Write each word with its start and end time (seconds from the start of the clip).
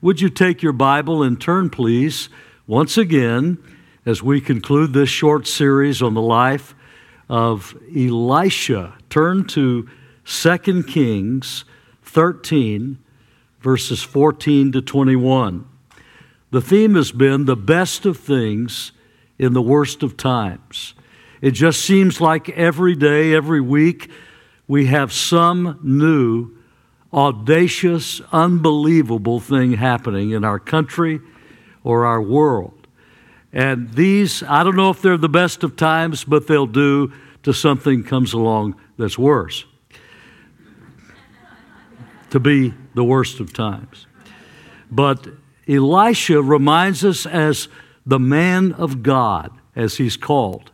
Would 0.00 0.20
you 0.20 0.28
take 0.28 0.62
your 0.62 0.72
Bible 0.72 1.24
and 1.24 1.40
turn, 1.40 1.70
please, 1.70 2.28
once 2.68 2.96
again, 2.96 3.58
as 4.06 4.22
we 4.22 4.40
conclude 4.40 4.92
this 4.92 5.08
short 5.08 5.48
series 5.48 6.00
on 6.00 6.14
the 6.14 6.22
life 6.22 6.76
of 7.28 7.76
Elisha? 7.92 8.94
Turn 9.10 9.44
to 9.48 9.88
2 10.24 10.82
Kings 10.84 11.64
13, 12.04 12.98
verses 13.60 14.00
14 14.04 14.70
to 14.70 14.80
21. 14.80 15.66
The 16.52 16.60
theme 16.60 16.94
has 16.94 17.10
been 17.10 17.46
the 17.46 17.56
best 17.56 18.06
of 18.06 18.18
things 18.18 18.92
in 19.36 19.52
the 19.52 19.60
worst 19.60 20.04
of 20.04 20.16
times. 20.16 20.94
It 21.40 21.52
just 21.52 21.80
seems 21.80 22.20
like 22.20 22.48
every 22.50 22.94
day, 22.94 23.34
every 23.34 23.60
week, 23.60 24.12
we 24.68 24.86
have 24.86 25.12
some 25.12 25.80
new 25.82 26.56
audacious, 27.12 28.20
unbelievable 28.32 29.40
thing 29.40 29.72
happening 29.72 30.30
in 30.30 30.44
our 30.44 30.58
country 30.58 31.20
or 31.84 32.04
our 32.04 32.20
world. 32.20 32.86
And 33.52 33.92
these, 33.94 34.42
I 34.42 34.62
don't 34.62 34.76
know 34.76 34.90
if 34.90 35.00
they're 35.00 35.16
the 35.16 35.28
best 35.28 35.64
of 35.64 35.76
times, 35.76 36.24
but 36.24 36.46
they'll 36.46 36.66
do 36.66 37.12
to 37.44 37.52
something 37.52 38.04
comes 38.04 38.32
along 38.34 38.76
that's 38.98 39.18
worse. 39.18 39.64
to 42.30 42.40
be 42.40 42.74
the 42.94 43.04
worst 43.04 43.40
of 43.40 43.52
times. 43.52 44.06
But 44.90 45.28
Elisha 45.66 46.42
reminds 46.42 47.04
us 47.04 47.26
as 47.26 47.68
the 48.06 48.18
man 48.18 48.72
of 48.72 49.02
God, 49.02 49.50
as 49.76 49.96
he's 49.96 50.16
called, 50.16 50.70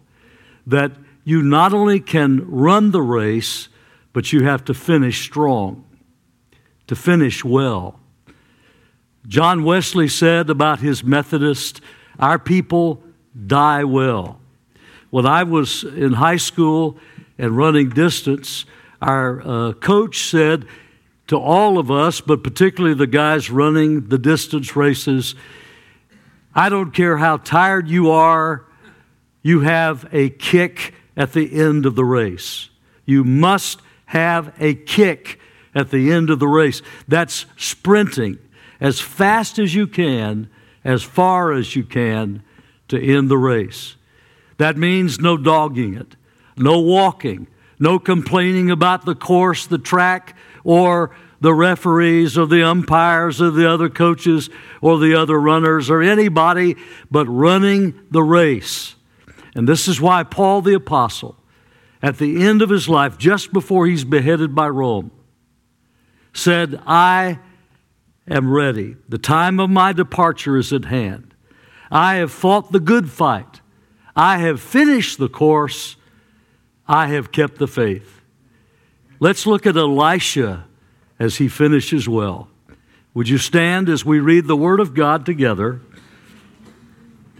that 0.67 0.93
you 1.25 1.43
not 1.43 1.73
only 1.73 2.01
can 2.01 2.49
run 2.49 2.91
the 2.91 3.03
race, 3.03 3.69
but 4.13 4.33
you 4.33 4.45
have 4.45 4.65
to 4.65 4.75
finish 4.75 5.23
strong 5.23 5.84
to 6.87 6.97
finish 6.97 7.45
well. 7.45 7.99
John 9.27 9.65
Wesley 9.65 10.09
said 10.09 10.51
about 10.51 10.81
his 10.81 11.03
Methodist, 11.03 11.81
Our 12.19 12.39
people 12.39 13.03
die 13.47 13.85
well. 13.85 14.39
When 15.11 15.27
I 15.27 15.45
was 15.45 15.85
in 15.85 16.15
high 16.15 16.37
school 16.37 16.99
and 17.39 17.57
running 17.57 17.89
distance, 17.89 18.65
our 19.01 19.43
uh, 19.43 19.73
coach 19.75 20.29
said 20.29 20.67
to 21.29 21.39
all 21.39 21.79
of 21.79 21.91
us, 21.91 22.21
but 22.21 22.43
particularly 22.43 22.95
the 22.95 23.07
guys 23.07 23.51
running 23.51 24.09
the 24.09 24.19
distance 24.19 24.77
races, 24.77 25.35
I 26.55 26.69
don't 26.69 26.93
care 26.93 27.17
how 27.17 27.39
tired 27.39 27.89
you 27.89 28.11
are, 28.11 28.65
you 29.43 29.61
have 29.61 30.09
a 30.13 30.31
kick 30.31 30.95
at 31.17 31.33
the 31.33 31.61
end 31.61 31.87
of 31.87 31.95
the 31.95 32.05
race. 32.05 32.69
You 33.05 33.25
must 33.25 33.81
have 34.07 34.55
a 34.59 34.75
kick 34.75 35.39
at 35.75 35.91
the 35.91 36.13
end 36.13 36.31
of 36.31 36.39
the 36.39 36.49
race. 36.49 36.83
That's 37.09 37.47
sprinting 37.57 38.39
as 38.81 39.01
fast 39.01 39.59
as 39.59 39.75
you 39.75 39.87
can, 39.87 40.49
as 40.85 41.03
far 41.03 41.53
as 41.53 41.75
you 41.75 41.85
can 41.85 42.43
to 42.89 43.01
end 43.01 43.29
the 43.29 43.39
race. 43.39 43.97
That 44.59 44.77
means 44.77 45.19
no 45.19 45.37
dogging 45.37 45.95
it, 45.95 46.17
no 46.57 46.79
walking, 46.81 47.47
no 47.79 47.99
complaining 47.99 48.71
about 48.71 49.05
the 49.05 49.15
course, 49.15 49.67
the 49.67 49.79
track, 49.79 50.37
or 50.63 51.11
the 51.41 51.55
referees 51.55 52.39
or 52.39 52.47
the 52.47 52.67
umpires 52.67 53.43
or 53.43 53.51
the 53.51 53.69
other 53.69 53.89
coaches 53.89 54.49
or 54.81 54.99
the 54.99 55.15
other 55.15 55.39
runners 55.39 55.91
or 55.91 56.01
anybody, 56.01 56.77
but 57.11 57.27
running 57.27 58.01
the 58.11 58.23
race. 58.23 58.95
And 59.55 59.69
this 59.69 59.87
is 59.87 60.01
why 60.01 60.23
Paul 60.23 60.63
the 60.63 60.75
Apostle, 60.75 61.37
at 62.03 62.19
the 62.19 62.43
end 62.43 62.63
of 62.63 62.71
his 62.71 62.89
life, 62.89 63.19
just 63.19 63.53
before 63.53 63.87
he's 63.87 64.05
beheaded 64.05 64.55
by 64.55 64.69
Rome, 64.69 65.11
said, 66.35 66.81
I 66.87 67.39
am 68.29 68.53
ready. 68.53 68.97
The 69.09 69.19
time 69.19 69.59
of 69.61 69.71
my 69.71 69.93
departure 69.93 70.59
is 70.59 70.73
at 70.73 70.85
hand. 70.85 71.35
I 71.91 72.17
have 72.17 72.33
fought 72.33 72.73
the 72.73 72.81
good 72.81 73.11
fight. 73.11 73.61
I 74.15 74.39
have 74.39 74.61
finished 74.61 75.19
the 75.19 75.29
course. 75.29 75.97
I 76.87 77.07
have 77.09 77.33
kept 77.33 77.57
the 77.59 77.69
faith. 77.69 78.21
Let's 79.21 79.47
look 79.47 79.65
at 79.65 79.77
Elisha 79.77 80.67
as 81.19 81.37
he 81.37 81.49
finishes 81.49 82.09
well. 82.09 82.49
Would 83.15 83.29
you 83.29 83.39
stand 83.39 83.89
as 83.89 84.05
we 84.05 84.19
read 84.19 84.47
the 84.47 84.57
Word 84.57 84.81
of 84.81 84.93
God 84.93 85.25
together 85.25 85.81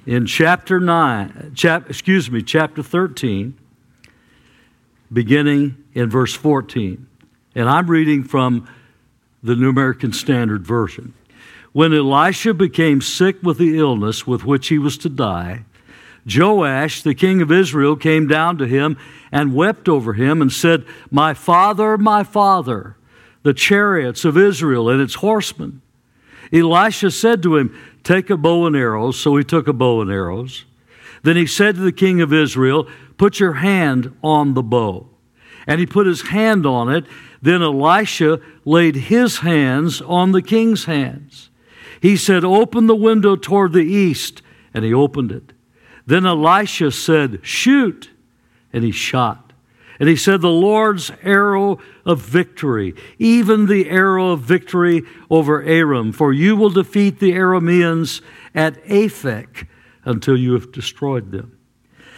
in 0.07 0.27
chapter 0.27 0.79
9, 0.79 1.53
chap, 1.55 1.91
excuse 1.91 2.31
me, 2.31 2.43
chapter 2.43 2.83
13, 2.83 3.59
beginning 5.13 5.83
in 5.95 6.09
verse 6.09 6.35
14. 6.35 7.07
And 7.55 7.69
I'm 7.69 7.89
reading 7.89 8.23
from 8.23 8.69
the 9.45 9.55
New 9.55 9.69
American 9.69 10.13
Standard 10.13 10.67
Version. 10.67 11.13
When 11.73 11.93
Elisha 11.93 12.55
became 12.55 13.01
sick 13.01 13.43
with 13.43 13.59
the 13.59 13.79
illness 13.79 14.27
with 14.27 14.45
which 14.45 14.69
he 14.69 14.79
was 14.79 14.97
to 14.99 15.09
die, 15.09 15.65
Joash, 16.27 17.03
the 17.03 17.15
king 17.15 17.43
of 17.43 17.53
Israel, 17.53 17.97
came 17.97 18.27
down 18.27 18.57
to 18.59 18.67
him 18.67 18.97
and 19.31 19.55
wept 19.55 19.89
over 19.89 20.15
him 20.15 20.41
and 20.41 20.51
said, 20.51 20.87
My 21.11 21.35
father, 21.35 21.99
my 21.99 22.25
father, 22.25 22.97
the 23.43 23.53
chariots 23.53 24.25
of 24.25 24.39
Israel 24.39 24.89
and 24.89 25.03
its 25.03 25.17
horsemen. 25.17 25.83
Elisha 26.51 27.11
said 27.11 27.43
to 27.43 27.57
him, 27.57 27.79
Take 28.03 28.31
a 28.31 28.37
bow 28.37 28.67
and 28.67 28.77
arrows. 28.77 29.19
So 29.19 29.37
he 29.37 29.45
took 29.45 29.69
a 29.69 29.73
bow 29.73 30.01
and 30.01 30.11
arrows. 30.11 30.65
Then 31.23 31.37
he 31.37 31.47
said 31.47 31.75
to 31.75 31.83
the 31.83 31.93
king 31.93 32.21
of 32.21 32.33
Israel, 32.33 32.89
Put 33.19 33.41
your 33.41 33.55
hand 33.55 34.17
on 34.23 34.55
the 34.55 34.63
bow. 34.63 35.09
And 35.67 35.81
he 35.81 35.87
put 35.87 36.07
his 36.07 36.29
hand 36.29 36.67
on 36.67 36.93
it, 36.93 37.07
then 37.41 37.63
Elisha 37.63 38.41
laid 38.65 38.97
his 38.97 39.39
hands 39.39 40.01
on 40.01 40.33
the 40.33 40.43
king's 40.43 40.85
hands. 40.85 41.51
He 42.01 42.17
said, 42.17 42.45
Open 42.45 42.87
the 42.87 42.95
window 42.95 43.37
toward 43.37 43.73
the 43.73 43.81
east. 43.81 44.43
And 44.75 44.85
he 44.85 44.93
opened 44.93 45.33
it. 45.33 45.53
Then 46.07 46.27
Elisha 46.27 46.91
said, 46.91 47.41
Shoot. 47.43 48.11
And 48.73 48.85
he 48.85 48.91
shot. 48.91 49.53
And 50.01 50.09
he 50.09 50.17
said, 50.17 50.41
The 50.41 50.49
Lord's 50.49 51.13
arrow 51.23 51.79
of 52.05 52.21
victory, 52.21 52.95
even 53.19 53.67
the 53.67 53.89
arrow 53.89 54.31
of 54.33 54.41
victory 54.41 55.03
over 55.31 55.63
Aram, 55.63 56.13
for 56.13 56.33
you 56.33 56.57
will 56.57 56.71
defeat 56.71 57.21
the 57.21 57.33
Arameans 57.33 58.21
at 58.55 58.83
Aphek 58.85 59.67
until 60.05 60.37
you 60.37 60.53
have 60.55 60.73
destroyed 60.73 61.31
them. 61.31 61.59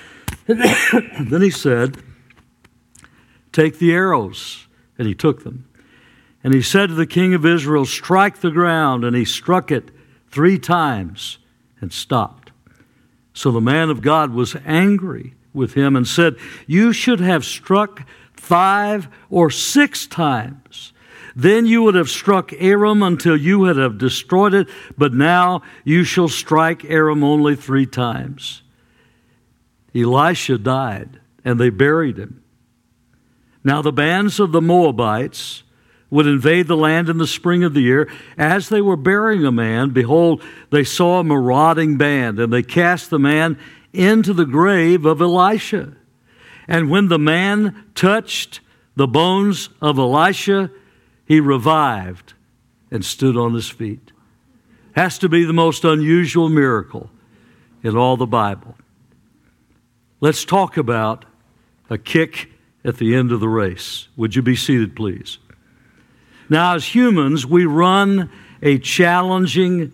then 0.47 1.43
he 1.43 1.51
said, 1.51 2.03
Take 3.56 3.78
the 3.78 3.94
arrows 3.94 4.67
and 4.99 5.09
he 5.09 5.15
took 5.15 5.43
them. 5.43 5.67
And 6.44 6.53
he 6.53 6.61
said 6.61 6.91
to 6.91 6.94
the 6.94 7.06
king 7.06 7.33
of 7.33 7.47
Israel, 7.47 7.87
Strike 7.87 8.43
the 8.43 8.50
ground. 8.50 9.03
And 9.03 9.17
he 9.17 9.25
struck 9.25 9.71
it 9.71 9.91
three 10.31 10.59
times 10.59 11.39
and 11.81 11.91
stopped. 11.91 12.50
So 13.33 13.50
the 13.50 13.62
man 13.62 13.89
of 13.89 14.03
God 14.03 14.34
was 14.34 14.56
angry 14.66 15.37
with 15.55 15.72
him 15.72 15.97
and 15.97 16.06
said, 16.06 16.37
You 16.66 16.93
should 16.93 17.21
have 17.21 17.47
struck 17.47 18.06
five 18.34 19.09
or 19.31 19.50
six 19.50 20.06
times. 20.06 20.93
Then 21.34 21.65
you 21.65 21.83
would 21.83 21.95
have 21.95 22.11
struck 22.11 22.53
Aram 22.59 23.03
until 23.03 23.39
you 23.39 23.61
would 23.61 23.78
have 23.78 23.97
destroyed 23.97 24.53
it, 24.53 24.69
but 24.99 25.15
now 25.15 25.62
you 25.83 26.05
shall 26.05 26.28
strike 26.28 26.84
Aram 26.84 27.25
only 27.25 27.56
three 27.56 27.87
times. 27.87 28.61
Elisha 29.95 30.59
died, 30.59 31.21
and 31.43 31.59
they 31.59 31.71
buried 31.71 32.19
him. 32.19 32.43
Now 33.66 33.82
the 33.82 33.91
bands 33.91 34.38
of 34.38 34.53
the 34.53 34.60
Moabites 34.60 35.65
would 36.09 36.28
invade 36.28 36.69
the 36.69 36.77
land 36.77 37.09
in 37.09 37.19
the 37.19 37.27
spring 37.27 37.65
of 37.65 37.75
the 37.75 37.81
year. 37.81 38.09
As 38.38 38.69
they 38.69 38.81
were 38.81 38.97
burying 38.97 39.44
a 39.44 39.50
man, 39.50 39.91
behold, 39.91 40.41
they 40.71 40.84
saw 40.84 41.19
a 41.19 41.25
marauding 41.25 41.97
band, 41.97 42.38
and 42.38 42.53
they 42.53 42.62
cast 42.62 43.10
the 43.10 43.19
man 43.19 43.59
into 43.93 44.32
the 44.32 44.44
grave 44.44 45.04
of 45.04 45.21
Elisha. 45.21 45.97
And 46.69 46.91
when 46.91 47.09
the 47.09 47.19
man 47.19 47.87
touched 47.97 48.60
the 48.94 49.09
bones 49.09 49.69
of 49.83 49.98
Elisha, 49.98 50.71
he 51.25 51.41
revived 51.41 52.34
and 52.93 53.04
stood 53.04 53.37
on 53.37 53.53
his 53.53 53.69
feet. 53.69 54.12
Has 54.94 55.19
to 55.19 55.28
be 55.28 55.44
the 55.44 55.53
most 55.53 55.84
unusual 55.84 56.48
miracle 56.48 57.10
in 57.83 57.97
all 57.97 58.16
the 58.16 58.27
Bible. 58.27 58.77
Let's 60.21 60.45
talk 60.45 60.77
about 60.77 61.24
a 61.91 61.98
kick 61.98 62.53
at 62.86 62.98
the 62.98 63.15
end 63.15 63.33
of 63.33 63.41
the 63.41 63.48
race. 63.48 64.09
Would 64.16 64.36
you 64.36 64.42
be 64.42 64.54
seated, 64.56 64.94
please? 64.94 65.38
Now, 66.48 66.77
as 66.77 66.94
humans, 66.94 67.44
we 67.44 67.66
run 67.66 68.30
a 68.62 68.78
challenging 68.78 69.92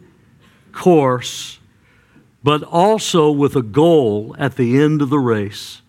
course, 0.73 1.59
but 2.45 2.63
also 2.63 3.31
with 3.31 3.57
a 3.57 3.63
goal 3.63 4.37
at 4.39 4.57
the 4.57 4.79
end 4.79 5.01
of 5.01 5.09
the 5.09 5.19
race. 5.19 5.81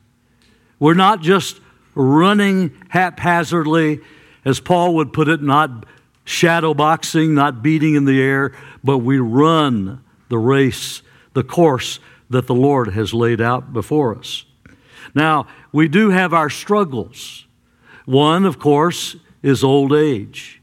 We're 0.80 0.94
not 0.94 1.22
just 1.22 1.60
running 1.94 2.72
haphazardly, 2.90 4.00
as 4.46 4.62
Paul 4.62 4.96
would 4.96 5.12
put 5.12 5.28
it, 5.28 5.42
not 5.42 5.86
shadow 6.24 6.74
boxing, 6.74 7.34
not 7.34 7.62
beating 7.62 7.96
in 7.96 8.06
the 8.06 8.22
air, 8.22 8.54
but 8.84 9.00
we 9.00 9.20
run 9.20 10.02
the 10.30 10.38
race, 10.38 11.02
the 11.34 11.44
course 11.44 12.00
that 12.30 12.48
the 12.48 12.56
Lord 12.56 12.94
has 12.94 13.14
laid 13.14 13.42
out 13.42 13.74
before 13.74 14.18
us. 14.18 14.46
Now, 15.14 15.48
we 15.72 15.88
do 15.88 16.10
have 16.10 16.34
our 16.34 16.50
struggles. 16.50 17.46
One, 18.06 18.46
of 18.46 18.60
course, 18.60 19.16
is 19.42 19.64
old 19.64 19.94
age. 19.94 20.62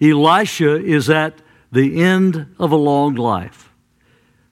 Elisha 0.00 0.82
is 0.82 1.10
at 1.10 1.42
the 1.72 2.02
end 2.02 2.54
of 2.58 2.72
a 2.72 2.76
long 2.76 3.14
life. 3.14 3.70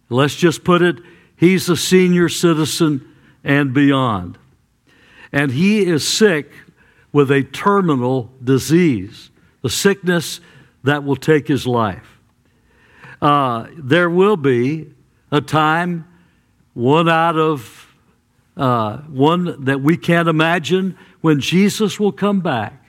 Let's 0.08 0.34
just 0.34 0.64
put 0.64 0.82
it, 0.82 0.96
he's 1.36 1.68
a 1.68 1.76
senior 1.76 2.28
citizen 2.28 3.06
and 3.44 3.72
beyond. 3.72 4.38
And 5.32 5.52
he 5.52 5.84
is 5.84 6.06
sick 6.06 6.50
with 7.12 7.30
a 7.30 7.42
terminal 7.42 8.30
disease, 8.42 9.30
the 9.62 9.70
sickness 9.70 10.40
that 10.84 11.04
will 11.04 11.16
take 11.16 11.48
his 11.48 11.66
life. 11.66 12.18
Uh, 13.20 13.66
there 13.76 14.08
will 14.08 14.36
be 14.36 14.92
a 15.30 15.40
time, 15.40 16.06
one 16.74 17.08
out 17.08 17.36
of 17.36 17.77
uh, 18.58 18.98
one 19.02 19.64
that 19.64 19.80
we 19.80 19.96
can't 19.96 20.28
imagine, 20.28 20.98
when 21.20 21.40
Jesus 21.40 21.98
will 21.98 22.12
come 22.12 22.40
back. 22.40 22.84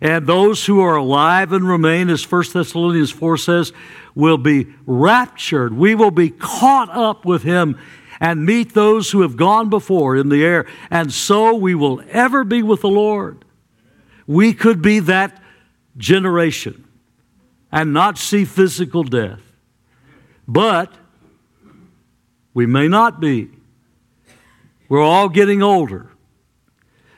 And 0.00 0.26
those 0.26 0.64
who 0.66 0.80
are 0.80 0.96
alive 0.96 1.52
and 1.52 1.68
remain, 1.68 2.08
as 2.08 2.28
1 2.30 2.44
Thessalonians 2.52 3.10
4 3.10 3.36
says, 3.36 3.72
will 4.14 4.38
be 4.38 4.66
raptured. 4.86 5.74
We 5.74 5.94
will 5.94 6.10
be 6.10 6.30
caught 6.30 6.90
up 6.90 7.24
with 7.24 7.42
him 7.42 7.78
and 8.18 8.44
meet 8.44 8.74
those 8.74 9.10
who 9.10 9.22
have 9.22 9.36
gone 9.36 9.68
before 9.68 10.16
in 10.16 10.28
the 10.28 10.44
air. 10.44 10.66
And 10.90 11.12
so 11.12 11.54
we 11.54 11.74
will 11.74 12.02
ever 12.08 12.44
be 12.44 12.62
with 12.62 12.80
the 12.80 12.88
Lord. 12.88 13.44
We 14.26 14.52
could 14.54 14.82
be 14.82 15.00
that 15.00 15.42
generation 15.96 16.84
and 17.70 17.92
not 17.92 18.18
see 18.18 18.44
physical 18.44 19.04
death. 19.04 19.40
But 20.48 20.92
we 22.54 22.66
may 22.66 22.88
not 22.88 23.20
be. 23.20 23.50
We're 24.90 25.04
all 25.04 25.28
getting 25.28 25.62
older. 25.62 26.10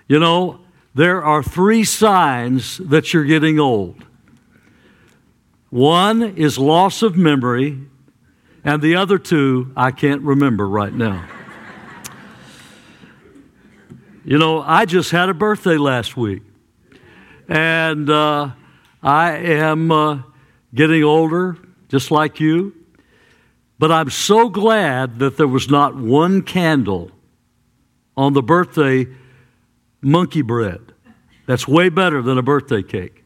You 0.07 0.19
know, 0.19 0.61
there 0.95 1.25
are 1.25 1.43
three 1.43 1.85
signs 1.85 2.77
that 2.77 3.15
you're 3.15 3.25
getting 3.25 3.59
old. 3.59 4.05
One 5.71 6.23
is 6.23 6.59
loss 6.59 7.01
of 7.01 7.17
memory, 7.17 7.79
and 8.63 8.83
the 8.83 8.97
other 8.97 9.19
two 9.19 9.73
I 9.75 9.91
can't 9.91 10.21
remember 10.21 10.69
right 10.69 10.93
now. 10.93 11.27
you 14.23 14.37
know, 14.37 14.61
I 14.61 14.85
just 14.85 15.11
had 15.11 15.31
a 15.31 15.35
birthday 15.35 15.79
last 15.79 16.15
week, 16.15 16.43
and 17.49 18.11
uh, 18.11 18.51
I 19.03 19.33
am 19.33 19.91
uh, 19.91 20.19
getting 20.75 21.05
older, 21.05 21.57
just 21.89 22.11
like 22.11 22.39
you. 22.39 22.75
But 23.79 23.91
I'm 23.91 24.11
so 24.11 24.51
glad 24.51 25.21
that 25.21 25.39
there 25.39 25.49
was 25.49 25.71
not 25.71 25.97
one 25.97 26.43
candle 26.43 27.11
on 28.17 28.33
the 28.33 28.43
birthday 28.43 29.07
monkey 30.01 30.43
bread. 30.43 30.93
That's 31.47 31.67
way 31.67 31.89
better 31.89 32.23
than 32.23 32.39
a 32.39 32.43
birthday 32.43 32.83
cake. 32.83 33.25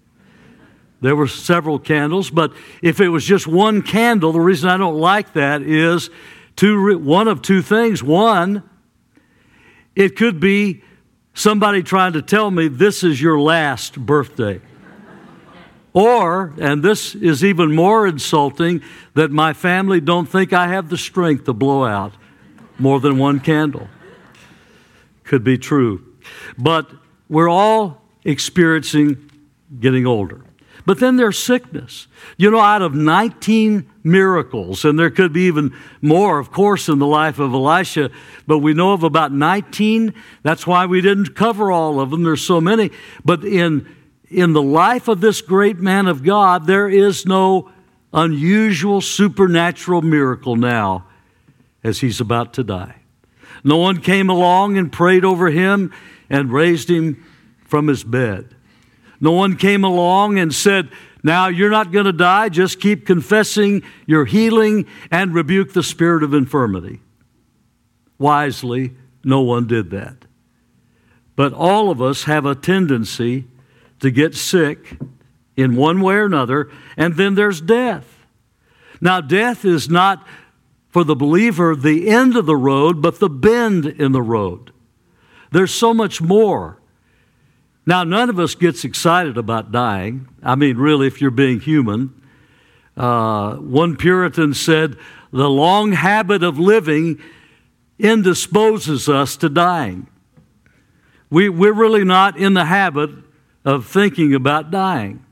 There 1.01 1.15
were 1.15 1.29
several 1.29 1.79
candles, 1.79 2.31
but 2.31 2.53
if 2.83 3.01
it 3.01 3.09
was 3.09 3.25
just 3.25 3.47
one 3.47 3.83
candle, 3.83 4.33
the 4.33 4.41
reason 4.41 4.71
I 4.71 4.77
don't 4.77 4.99
like 4.99 5.35
that 5.35 5.63
is 5.63 6.11
two, 6.57 6.99
one 6.99 7.29
of 7.29 7.43
two 7.43 7.63
things. 7.63 8.03
One, 8.03 8.63
it 9.95 10.17
could 10.17 10.41
be 10.41 10.83
somebody 11.35 11.83
trying 11.83 12.15
to 12.15 12.23
tell 12.23 12.51
me 12.51 12.69
this 12.69 13.05
is 13.05 13.21
your 13.21 13.39
last 13.39 13.99
birthday. 13.99 14.61
Or, 15.93 16.53
and 16.59 16.83
this 16.83 17.15
is 17.15 17.45
even 17.45 17.75
more 17.75 18.07
insulting, 18.07 18.83
that 19.15 19.31
my 19.31 19.53
family 19.53 20.01
don't 20.01 20.27
think 20.27 20.53
I 20.53 20.69
have 20.69 20.91
the 20.91 20.99
strength 20.99 21.45
to 21.45 21.55
blow 21.55 21.85
out 21.85 22.13
more 22.79 23.01
than 23.01 23.17
one 23.17 23.41
candle. 23.41 23.89
Could 25.27 25.45
be 25.45 25.59
true. 25.59 26.03
But 26.57 26.91
we're 27.29 27.51
all 27.51 28.03
experiencing 28.25 29.31
getting 29.79 30.07
older. 30.07 30.47
But 30.87 31.01
then 31.01 31.17
there's 31.17 31.39
sickness. 31.39 32.07
You 32.37 32.51
know, 32.51 32.61
out 32.61 32.81
of 32.81 32.95
19 32.95 33.91
miracles, 34.05 34.85
and 34.85 34.97
there 34.97 35.11
could 35.11 35.33
be 35.33 35.43
even 35.43 35.77
more, 36.01 36.39
of 36.39 36.53
course, 36.53 36.89
in 36.89 37.01
the 37.01 37.07
life 37.07 37.41
of 37.41 37.53
Elisha, 37.53 38.11
but 38.47 38.59
we 38.59 38.73
know 38.73 38.93
of 38.93 39.03
about 39.03 39.33
19. 39.33 40.15
That's 40.45 40.65
why 40.65 40.87
we 40.87 41.01
didn't 41.01 41.35
cover 41.35 41.73
all 41.73 41.99
of 41.99 42.11
them. 42.11 42.23
There's 42.23 42.41
so 42.41 42.61
many. 42.61 42.93
But 43.25 43.45
in, 43.45 43.93
in 44.31 44.53
the 44.53 44.63
life 44.63 45.09
of 45.09 45.21
this 45.21 45.43
great 45.43 45.79
man 45.79 46.07
of 46.07 46.23
God, 46.23 46.69
there 46.69 46.89
is 46.89 47.27
no 47.27 47.73
unusual 48.13 49.01
supernatural 49.01 50.03
miracle 50.03 50.55
now 50.55 51.07
as 51.83 51.99
he's 51.99 52.21
about 52.21 52.55
to 52.55 52.63
die. 52.63 53.03
No 53.65 53.77
one 53.77 54.01
came 54.01 54.31
along 54.31 54.77
and 54.79 54.93
prayed 54.93 55.25
over 55.25 55.51
him 55.51 55.93
and 56.29 56.53
raised 56.53 56.91
him 56.91 57.25
from 57.65 57.87
his 57.87 58.05
bed. 58.05 58.55
No 59.21 59.33
one 59.33 59.57
came 59.57 59.85
along 59.85 60.39
and 60.39 60.55
said, 60.55 60.91
Now 61.23 61.49
you're 61.49 61.71
not 61.71 61.93
going 61.93 62.05
to 62.05 62.13
die, 62.13 62.49
just 62.49 62.81
keep 62.81 63.07
confessing 63.07 63.83
your 64.07 64.25
healing 64.25 64.87
and 65.11 65.35
rebuke 65.35 65.73
the 65.73 65.83
spirit 65.83 66.23
of 66.23 66.35
infirmity. 66.35 67.01
Wisely, 68.19 68.95
no 69.25 69.41
one 69.41 69.67
did 69.67 69.91
that. 69.91 70.25
But 71.35 71.53
all 71.53 71.91
of 71.91 72.01
us 72.01 72.25
have 72.25 72.47
a 72.47 72.55
tendency 72.55 73.47
to 74.01 74.11
get 74.11 74.35
sick 74.35 74.99
in 75.57 75.77
one 75.77 76.01
way 76.01 76.15
or 76.15 76.25
another, 76.25 76.71
and 76.97 77.17
then 77.17 77.35
there's 77.35 77.61
death. 77.61 78.27
Now, 79.01 79.21
death 79.21 79.65
is 79.65 79.89
not 79.89 80.27
for 80.97 81.05
the 81.05 81.15
believer 81.15 81.77
the 81.77 82.09
end 82.09 82.39
of 82.39 82.47
the 82.47 82.57
road, 82.57 83.03
but 83.03 83.19
the 83.19 83.29
bend 83.29 83.85
in 83.85 84.13
the 84.13 84.23
road. 84.23 84.73
There's 85.53 85.75
so 85.75 85.93
much 85.93 86.23
more. 86.23 86.81
Now, 87.85 88.03
none 88.03 88.31
of 88.31 88.39
us 88.39 88.55
gets 88.55 88.83
excited 88.83 89.37
about 89.37 89.71
dying. 89.71 90.27
I 90.43 90.55
mean, 90.55 90.79
really, 90.79 91.07
if 91.07 91.21
you're 91.21 91.31
being 91.31 91.61
human. 91.61 92.19
Uh, 92.97 93.57
one 93.57 93.97
Puritan 93.97 94.55
said, 94.55 94.97
The 95.33 95.51
long 95.51 95.93
habit 95.93 96.43
of 96.43 96.59
living 96.59 97.21
indisposes 97.99 99.07
us 99.07 99.37
to 99.37 99.51
dying. 99.51 100.07
We, 101.29 101.51
we're 101.51 101.75
really 101.75 102.05
not 102.05 102.39
in 102.39 102.55
the 102.55 102.65
habit 102.65 103.11
of 103.67 103.85
thinking 103.85 104.35
about 104.35 104.71
dying. 104.71 105.27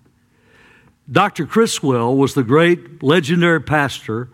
Dr. 1.11 1.47
Criswell 1.47 2.15
was 2.15 2.35
the 2.35 2.45
great 2.45 3.03
legendary 3.03 3.63
pastor 3.63 4.29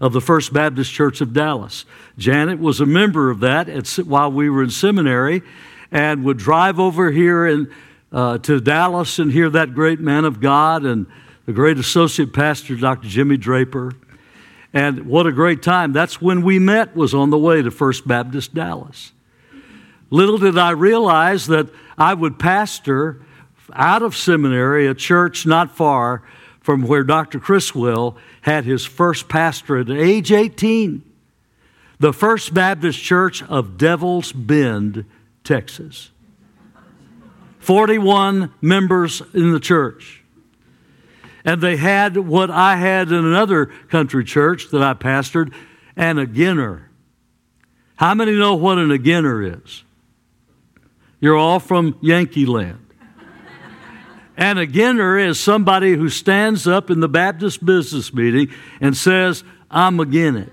of 0.00 0.12
the 0.12 0.20
First 0.20 0.52
Baptist 0.52 0.92
Church 0.92 1.20
of 1.20 1.32
Dallas. 1.32 1.84
Janet 2.18 2.58
was 2.58 2.80
a 2.80 2.86
member 2.86 3.30
of 3.30 3.40
that 3.40 3.68
at, 3.68 3.88
while 4.06 4.30
we 4.30 4.50
were 4.50 4.62
in 4.62 4.70
seminary 4.70 5.42
and 5.90 6.24
would 6.24 6.36
drive 6.36 6.78
over 6.78 7.10
here 7.10 7.66
uh, 8.12 8.38
to 8.38 8.60
Dallas 8.60 9.18
and 9.18 9.32
hear 9.32 9.48
that 9.50 9.74
great 9.74 10.00
man 10.00 10.24
of 10.24 10.40
God 10.40 10.84
and 10.84 11.06
the 11.46 11.52
great 11.52 11.78
associate 11.78 12.32
pastor, 12.32 12.76
Dr. 12.76 13.08
Jimmy 13.08 13.36
Draper. 13.36 13.92
And 14.72 15.06
what 15.06 15.26
a 15.26 15.32
great 15.32 15.62
time. 15.62 15.92
That's 15.92 16.20
when 16.20 16.42
we 16.42 16.58
met, 16.58 16.94
was 16.94 17.14
on 17.14 17.30
the 17.30 17.38
way 17.38 17.62
to 17.62 17.70
First 17.70 18.06
Baptist 18.06 18.52
Dallas. 18.52 19.12
Little 20.10 20.38
did 20.38 20.58
I 20.58 20.70
realize 20.70 21.46
that 21.46 21.68
I 21.96 22.14
would 22.14 22.38
pastor 22.38 23.22
out 23.72 24.02
of 24.02 24.14
seminary 24.14 24.86
a 24.86 24.94
church 24.94 25.46
not 25.46 25.74
far 25.74 26.22
from 26.66 26.82
where 26.82 27.04
Dr. 27.04 27.38
Criswell 27.38 28.16
had 28.40 28.64
his 28.64 28.84
first 28.84 29.28
pastorate 29.28 29.88
at 29.88 29.96
age 29.96 30.32
18, 30.32 31.00
the 32.00 32.12
First 32.12 32.52
Baptist 32.52 33.00
Church 33.00 33.40
of 33.44 33.78
Devil's 33.78 34.32
Bend, 34.32 35.04
Texas. 35.44 36.10
41 37.60 38.52
members 38.60 39.22
in 39.32 39.52
the 39.52 39.60
church. 39.60 40.24
And 41.44 41.60
they 41.60 41.76
had 41.76 42.16
what 42.16 42.50
I 42.50 42.74
had 42.74 43.12
in 43.12 43.24
another 43.24 43.66
country 43.66 44.24
church 44.24 44.70
that 44.72 44.82
I 44.82 44.94
pastored 44.94 45.52
an 45.94 46.16
againer. 46.16 46.86
How 47.94 48.12
many 48.12 48.32
know 48.32 48.56
what 48.56 48.78
an 48.78 48.88
againer 48.88 49.56
is? 49.62 49.84
You're 51.20 51.36
all 51.36 51.60
from 51.60 51.96
Yankee 52.00 52.44
land. 52.44 52.85
And 54.36 54.58
an 54.58 54.70
againer 54.70 55.24
is 55.24 55.40
somebody 55.40 55.94
who 55.94 56.08
stands 56.08 56.66
up 56.66 56.90
in 56.90 57.00
the 57.00 57.08
Baptist 57.08 57.64
business 57.64 58.12
meeting 58.12 58.48
and 58.80 58.96
says, 58.96 59.44
I'm 59.70 59.98
again 59.98 60.36
it. 60.36 60.52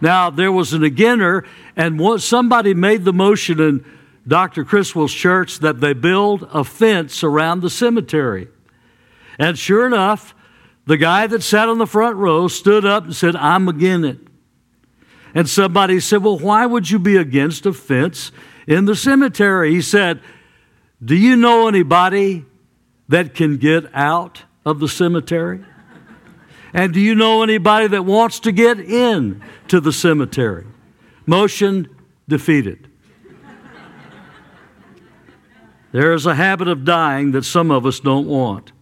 Now, 0.00 0.30
there 0.30 0.52
was 0.52 0.72
an 0.72 0.82
againer, 0.82 1.44
and 1.76 2.20
somebody 2.20 2.74
made 2.74 3.04
the 3.04 3.12
motion 3.12 3.60
in 3.60 3.84
Dr. 4.26 4.64
Criswell's 4.64 5.12
church 5.12 5.58
that 5.60 5.80
they 5.80 5.92
build 5.92 6.48
a 6.52 6.62
fence 6.62 7.24
around 7.24 7.60
the 7.60 7.70
cemetery. 7.70 8.48
And 9.38 9.58
sure 9.58 9.86
enough, 9.86 10.34
the 10.86 10.96
guy 10.96 11.26
that 11.26 11.42
sat 11.42 11.68
on 11.68 11.78
the 11.78 11.86
front 11.86 12.16
row 12.16 12.48
stood 12.48 12.84
up 12.84 13.04
and 13.04 13.14
said, 13.14 13.36
I'm 13.36 13.68
again 13.68 14.04
it. 14.04 14.18
And 15.34 15.48
somebody 15.48 16.00
said, 16.00 16.22
Well, 16.22 16.38
why 16.38 16.66
would 16.66 16.90
you 16.90 16.98
be 16.98 17.16
against 17.16 17.66
a 17.66 17.72
fence 17.72 18.32
in 18.66 18.86
the 18.86 18.96
cemetery? 18.96 19.72
He 19.72 19.82
said, 19.82 20.20
do 21.04 21.14
you 21.14 21.36
know 21.36 21.68
anybody 21.68 22.44
that 23.08 23.34
can 23.34 23.56
get 23.56 23.84
out 23.94 24.42
of 24.64 24.80
the 24.80 24.88
cemetery? 24.88 25.64
And 26.72 26.92
do 26.92 27.00
you 27.00 27.14
know 27.14 27.42
anybody 27.42 27.86
that 27.88 28.04
wants 28.04 28.40
to 28.40 28.52
get 28.52 28.78
in 28.78 29.42
to 29.68 29.80
the 29.80 29.92
cemetery? 29.92 30.66
Motion 31.26 31.88
defeated. 32.28 32.88
There 35.92 36.12
is 36.12 36.26
a 36.26 36.34
habit 36.34 36.68
of 36.68 36.84
dying 36.84 37.32
that 37.32 37.44
some 37.44 37.70
of 37.70 37.86
us 37.86 38.00
don't 38.00 38.26
want. 38.26 38.72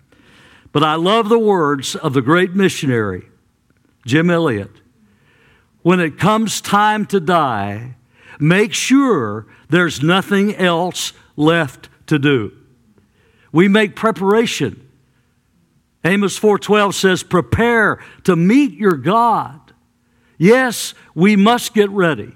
But 0.73 0.82
I 0.82 0.96
love 0.96 1.28
the 1.28 1.38
words 1.38 1.94
of 1.94 2.12
the 2.12 2.23
great 2.23 2.54
missionary, 2.54 3.28
Jim 4.04 4.28
Elliot. 4.28 4.73
When 5.82 6.00
it 6.00 6.18
comes 6.18 6.61
time 6.61 7.06
to 7.06 7.20
die, 7.20 7.94
make 8.40 8.75
sure 8.75 9.46
there's 9.68 10.02
nothing 10.02 10.54
else 10.56 11.12
left 11.37 11.88
to 12.07 12.19
do. 12.19 12.53
We 13.53 13.69
make 13.69 13.97
preparation. 13.97 14.89
Amos 16.05 16.39
4:12 16.39 16.95
says 16.95 17.23
prepare 17.23 17.99
to 18.25 18.37
meet 18.37 18.75
your 18.75 18.97
God. 18.97 19.61
Yes, 20.39 20.95
we 21.15 21.37
must 21.37 21.75
get 21.75 21.91
ready. 21.91 22.33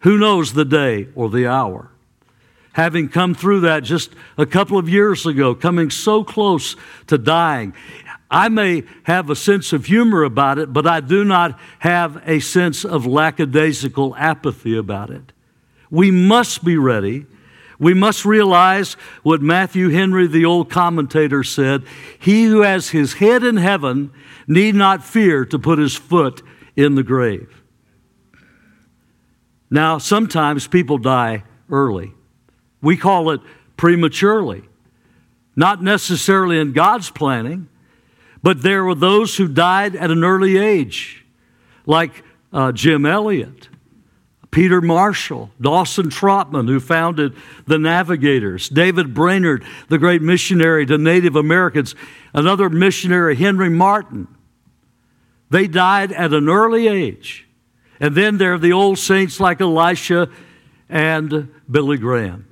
Who 0.00 0.18
knows 0.18 0.52
the 0.52 0.64
day 0.64 1.08
or 1.14 1.30
the 1.30 1.46
hour? 1.46 1.90
Having 2.74 3.10
come 3.10 3.34
through 3.34 3.60
that 3.60 3.84
just 3.84 4.12
a 4.38 4.46
couple 4.46 4.78
of 4.78 4.88
years 4.88 5.26
ago, 5.26 5.54
coming 5.54 5.90
so 5.90 6.24
close 6.24 6.76
to 7.06 7.18
dying, 7.18 7.74
I 8.30 8.48
may 8.48 8.84
have 9.02 9.28
a 9.28 9.36
sense 9.36 9.74
of 9.74 9.84
humor 9.84 10.22
about 10.22 10.58
it, 10.58 10.72
but 10.72 10.86
I 10.86 11.00
do 11.00 11.22
not 11.22 11.58
have 11.80 12.22
a 12.26 12.40
sense 12.40 12.82
of 12.84 13.04
lackadaisical 13.06 14.16
apathy 14.16 14.76
about 14.76 15.10
it. 15.10 15.32
We 15.90 16.10
must 16.10 16.64
be 16.64 16.78
ready. 16.78 17.26
We 17.82 17.94
must 17.94 18.24
realize 18.24 18.92
what 19.24 19.42
Matthew 19.42 19.88
Henry, 19.88 20.28
the 20.28 20.44
old 20.44 20.70
commentator, 20.70 21.42
said 21.42 21.82
He 22.16 22.44
who 22.44 22.60
has 22.60 22.90
his 22.90 23.14
head 23.14 23.42
in 23.42 23.56
heaven 23.56 24.12
need 24.46 24.76
not 24.76 25.04
fear 25.04 25.44
to 25.46 25.58
put 25.58 25.80
his 25.80 25.96
foot 25.96 26.42
in 26.76 26.94
the 26.94 27.02
grave. 27.02 27.60
Now, 29.68 29.98
sometimes 29.98 30.68
people 30.68 30.96
die 30.96 31.42
early. 31.68 32.12
We 32.80 32.96
call 32.96 33.30
it 33.30 33.40
prematurely. 33.76 34.62
Not 35.56 35.82
necessarily 35.82 36.60
in 36.60 36.72
God's 36.72 37.10
planning, 37.10 37.68
but 38.44 38.62
there 38.62 38.84
were 38.84 38.94
those 38.94 39.38
who 39.38 39.48
died 39.48 39.96
at 39.96 40.12
an 40.12 40.22
early 40.22 40.56
age, 40.56 41.24
like 41.84 42.22
uh, 42.52 42.70
Jim 42.70 43.04
Elliot, 43.04 43.70
Peter 44.52 44.82
Marshall, 44.82 45.50
Dawson 45.60 46.10
Trotman, 46.10 46.68
who 46.68 46.78
founded 46.78 47.34
the 47.66 47.78
Navigators, 47.78 48.68
David 48.68 49.14
Brainerd, 49.14 49.64
the 49.88 49.96
great 49.98 50.20
missionary 50.20 50.84
to 50.86 50.98
Native 50.98 51.34
Americans, 51.34 51.94
another 52.34 52.68
missionary, 52.68 53.34
Henry 53.34 53.70
Martyn. 53.70 54.28
They 55.48 55.66
died 55.66 56.12
at 56.12 56.34
an 56.34 56.50
early 56.50 56.86
age. 56.86 57.48
And 57.98 58.14
then 58.14 58.36
there 58.36 58.54
are 58.54 58.58
the 58.58 58.74
old 58.74 58.98
saints 58.98 59.40
like 59.40 59.60
Elisha 59.60 60.28
and 60.88 61.48
Billy 61.70 61.96
Graham. 61.96 62.46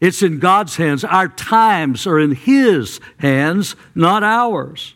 It's 0.00 0.22
in 0.22 0.38
God's 0.38 0.76
hands. 0.76 1.02
Our 1.02 1.28
times 1.28 2.06
are 2.06 2.20
in 2.20 2.32
His 2.32 3.00
hands, 3.16 3.74
not 3.94 4.22
ours. 4.22 4.94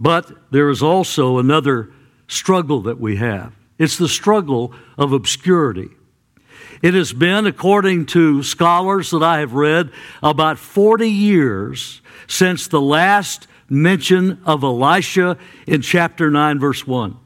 But 0.00 0.50
there 0.50 0.70
is 0.70 0.82
also 0.82 1.38
another 1.38 1.90
struggle 2.28 2.82
that 2.82 3.00
we 3.00 3.16
have 3.16 3.52
it's 3.78 3.98
the 3.98 4.08
struggle 4.08 4.72
of 4.96 5.12
obscurity. 5.12 5.90
It 6.82 6.94
has 6.94 7.12
been, 7.12 7.46
according 7.46 8.06
to 8.06 8.42
scholars 8.42 9.10
that 9.10 9.22
I 9.22 9.40
have 9.40 9.54
read, 9.54 9.90
about 10.22 10.58
40 10.58 11.08
years 11.08 12.00
since 12.26 12.68
the 12.68 12.80
last 12.80 13.46
mention 13.68 14.40
of 14.44 14.62
Elisha 14.62 15.38
in 15.66 15.82
chapter 15.82 16.30
9, 16.30 16.58
verse 16.58 16.86
1. 16.86 17.16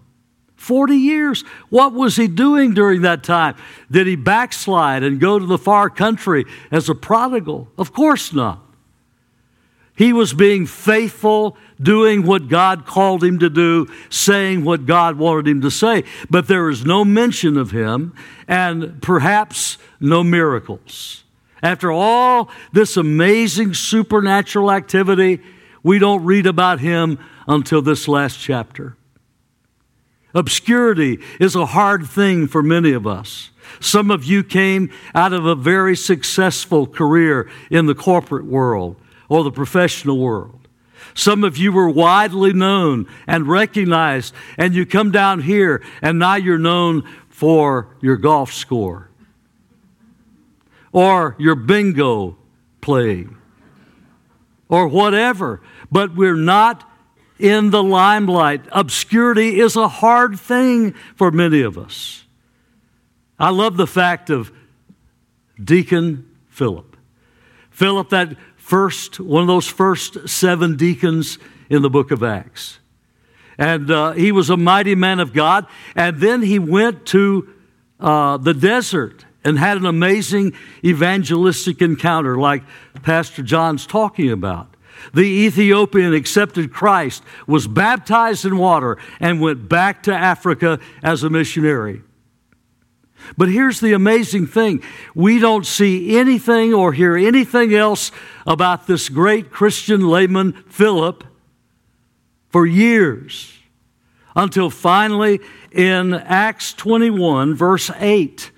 40 0.56 0.94
years. 0.94 1.42
What 1.68 1.94
was 1.94 2.16
he 2.16 2.28
doing 2.28 2.74
during 2.74 3.02
that 3.02 3.24
time? 3.24 3.56
Did 3.90 4.06
he 4.06 4.16
backslide 4.16 5.02
and 5.02 5.18
go 5.18 5.38
to 5.38 5.46
the 5.46 5.58
far 5.58 5.88
country 5.88 6.44
as 6.70 6.88
a 6.88 6.94
prodigal? 6.94 7.68
Of 7.78 7.92
course 7.92 8.32
not. 8.32 8.62
He 10.00 10.14
was 10.14 10.32
being 10.32 10.64
faithful, 10.64 11.58
doing 11.78 12.24
what 12.24 12.48
God 12.48 12.86
called 12.86 13.22
him 13.22 13.38
to 13.40 13.50
do, 13.50 13.86
saying 14.08 14.64
what 14.64 14.86
God 14.86 15.18
wanted 15.18 15.46
him 15.46 15.60
to 15.60 15.70
say. 15.70 16.04
But 16.30 16.48
there 16.48 16.70
is 16.70 16.86
no 16.86 17.04
mention 17.04 17.58
of 17.58 17.70
him 17.70 18.14
and 18.48 19.02
perhaps 19.02 19.76
no 20.00 20.24
miracles. 20.24 21.24
After 21.62 21.92
all 21.92 22.48
this 22.72 22.96
amazing 22.96 23.74
supernatural 23.74 24.72
activity, 24.72 25.42
we 25.82 25.98
don't 25.98 26.24
read 26.24 26.46
about 26.46 26.80
him 26.80 27.18
until 27.46 27.82
this 27.82 28.08
last 28.08 28.40
chapter. 28.40 28.96
Obscurity 30.32 31.18
is 31.38 31.54
a 31.54 31.66
hard 31.66 32.06
thing 32.06 32.46
for 32.46 32.62
many 32.62 32.92
of 32.92 33.06
us. 33.06 33.50
Some 33.80 34.10
of 34.10 34.24
you 34.24 34.44
came 34.44 34.90
out 35.14 35.34
of 35.34 35.44
a 35.44 35.54
very 35.54 35.94
successful 35.94 36.86
career 36.86 37.50
in 37.68 37.84
the 37.84 37.94
corporate 37.94 38.46
world 38.46 38.96
or 39.30 39.42
the 39.42 39.50
professional 39.50 40.18
world. 40.18 40.68
Some 41.14 41.44
of 41.44 41.56
you 41.56 41.72
were 41.72 41.88
widely 41.88 42.52
known 42.52 43.06
and 43.26 43.48
recognized, 43.48 44.34
and 44.58 44.74
you 44.74 44.84
come 44.84 45.10
down 45.10 45.40
here, 45.40 45.82
and 46.02 46.18
now 46.18 46.34
you're 46.34 46.58
known 46.58 47.08
for 47.30 47.96
your 48.02 48.18
golf 48.18 48.52
score 48.52 49.08
or 50.92 51.36
your 51.38 51.54
bingo 51.54 52.36
playing 52.80 53.36
or 54.68 54.88
whatever. 54.88 55.62
But 55.90 56.14
we're 56.14 56.34
not 56.34 56.88
in 57.38 57.70
the 57.70 57.82
limelight. 57.82 58.62
Obscurity 58.72 59.60
is 59.60 59.76
a 59.76 59.88
hard 59.88 60.38
thing 60.38 60.92
for 61.14 61.30
many 61.30 61.62
of 61.62 61.78
us. 61.78 62.24
I 63.38 63.50
love 63.50 63.76
the 63.76 63.86
fact 63.86 64.28
of 64.28 64.52
Deacon 65.62 66.28
Philip. 66.48 66.96
Philip, 67.70 68.10
that 68.10 68.36
first, 68.70 69.18
one 69.18 69.42
of 69.42 69.48
those 69.48 69.66
first 69.66 70.28
seven 70.28 70.76
deacons 70.76 71.38
in 71.68 71.82
the 71.82 71.90
book 71.90 72.12
of 72.12 72.22
Acts. 72.22 72.78
And 73.58 73.90
uh, 73.90 74.12
he 74.12 74.30
was 74.30 74.48
a 74.48 74.56
mighty 74.56 74.94
man 74.94 75.18
of 75.18 75.32
God. 75.32 75.66
And 75.96 76.20
then 76.20 76.40
he 76.42 76.60
went 76.60 77.04
to 77.06 77.52
uh, 77.98 78.36
the 78.36 78.54
desert 78.54 79.26
and 79.42 79.58
had 79.58 79.76
an 79.76 79.86
amazing 79.86 80.52
evangelistic 80.84 81.82
encounter, 81.82 82.38
like 82.38 82.62
Pastor 83.02 83.42
John's 83.42 83.86
talking 83.86 84.30
about. 84.30 84.76
The 85.12 85.22
Ethiopian 85.22 86.14
accepted 86.14 86.72
Christ, 86.72 87.24
was 87.48 87.66
baptized 87.66 88.44
in 88.44 88.56
water, 88.56 88.98
and 89.18 89.40
went 89.40 89.68
back 89.68 90.04
to 90.04 90.14
Africa 90.14 90.78
as 91.02 91.24
a 91.24 91.30
missionary. 91.30 92.02
But 93.36 93.48
here's 93.48 93.80
the 93.80 93.92
amazing 93.92 94.46
thing 94.46 94.82
we 95.14 95.38
don't 95.38 95.66
see 95.66 96.18
anything 96.18 96.74
or 96.74 96.92
hear 96.92 97.16
anything 97.16 97.74
else 97.74 98.10
about 98.46 98.86
this 98.86 99.08
great 99.08 99.50
Christian 99.50 100.08
layman, 100.08 100.52
Philip, 100.68 101.24
for 102.48 102.66
years. 102.66 103.56
Until 104.36 104.70
finally, 104.70 105.40
in 105.72 106.14
Acts 106.14 106.72
21, 106.72 107.54
verse 107.54 107.90
8, 107.96 108.50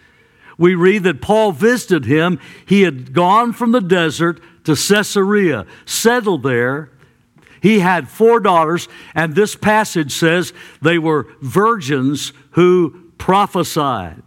we 0.58 0.74
read 0.74 1.02
that 1.04 1.22
Paul 1.22 1.52
visited 1.52 2.04
him. 2.04 2.38
He 2.66 2.82
had 2.82 3.12
gone 3.12 3.52
from 3.52 3.72
the 3.72 3.80
desert 3.80 4.40
to 4.64 4.76
Caesarea, 4.76 5.66
settled 5.86 6.42
there. 6.42 6.90
He 7.60 7.78
had 7.78 8.08
four 8.08 8.40
daughters, 8.40 8.88
and 9.14 9.34
this 9.34 9.54
passage 9.54 10.12
says 10.12 10.52
they 10.80 10.98
were 10.98 11.28
virgins 11.40 12.32
who 12.52 13.12
prophesied. 13.18 14.22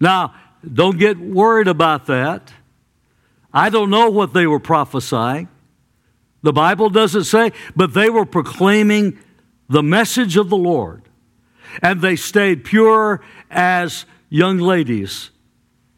Now, 0.00 0.34
don't 0.72 0.98
get 0.98 1.18
worried 1.18 1.68
about 1.68 2.06
that. 2.06 2.52
I 3.52 3.70
don't 3.70 3.90
know 3.90 4.10
what 4.10 4.32
they 4.32 4.46
were 4.46 4.60
prophesying. 4.60 5.48
The 6.42 6.52
Bible 6.52 6.90
doesn't 6.90 7.24
say, 7.24 7.52
but 7.74 7.94
they 7.94 8.10
were 8.10 8.26
proclaiming 8.26 9.18
the 9.68 9.82
message 9.82 10.36
of 10.36 10.50
the 10.50 10.56
Lord. 10.56 11.02
And 11.82 12.00
they 12.00 12.16
stayed 12.16 12.64
pure 12.64 13.22
as 13.50 14.04
young 14.28 14.58
ladies 14.58 15.30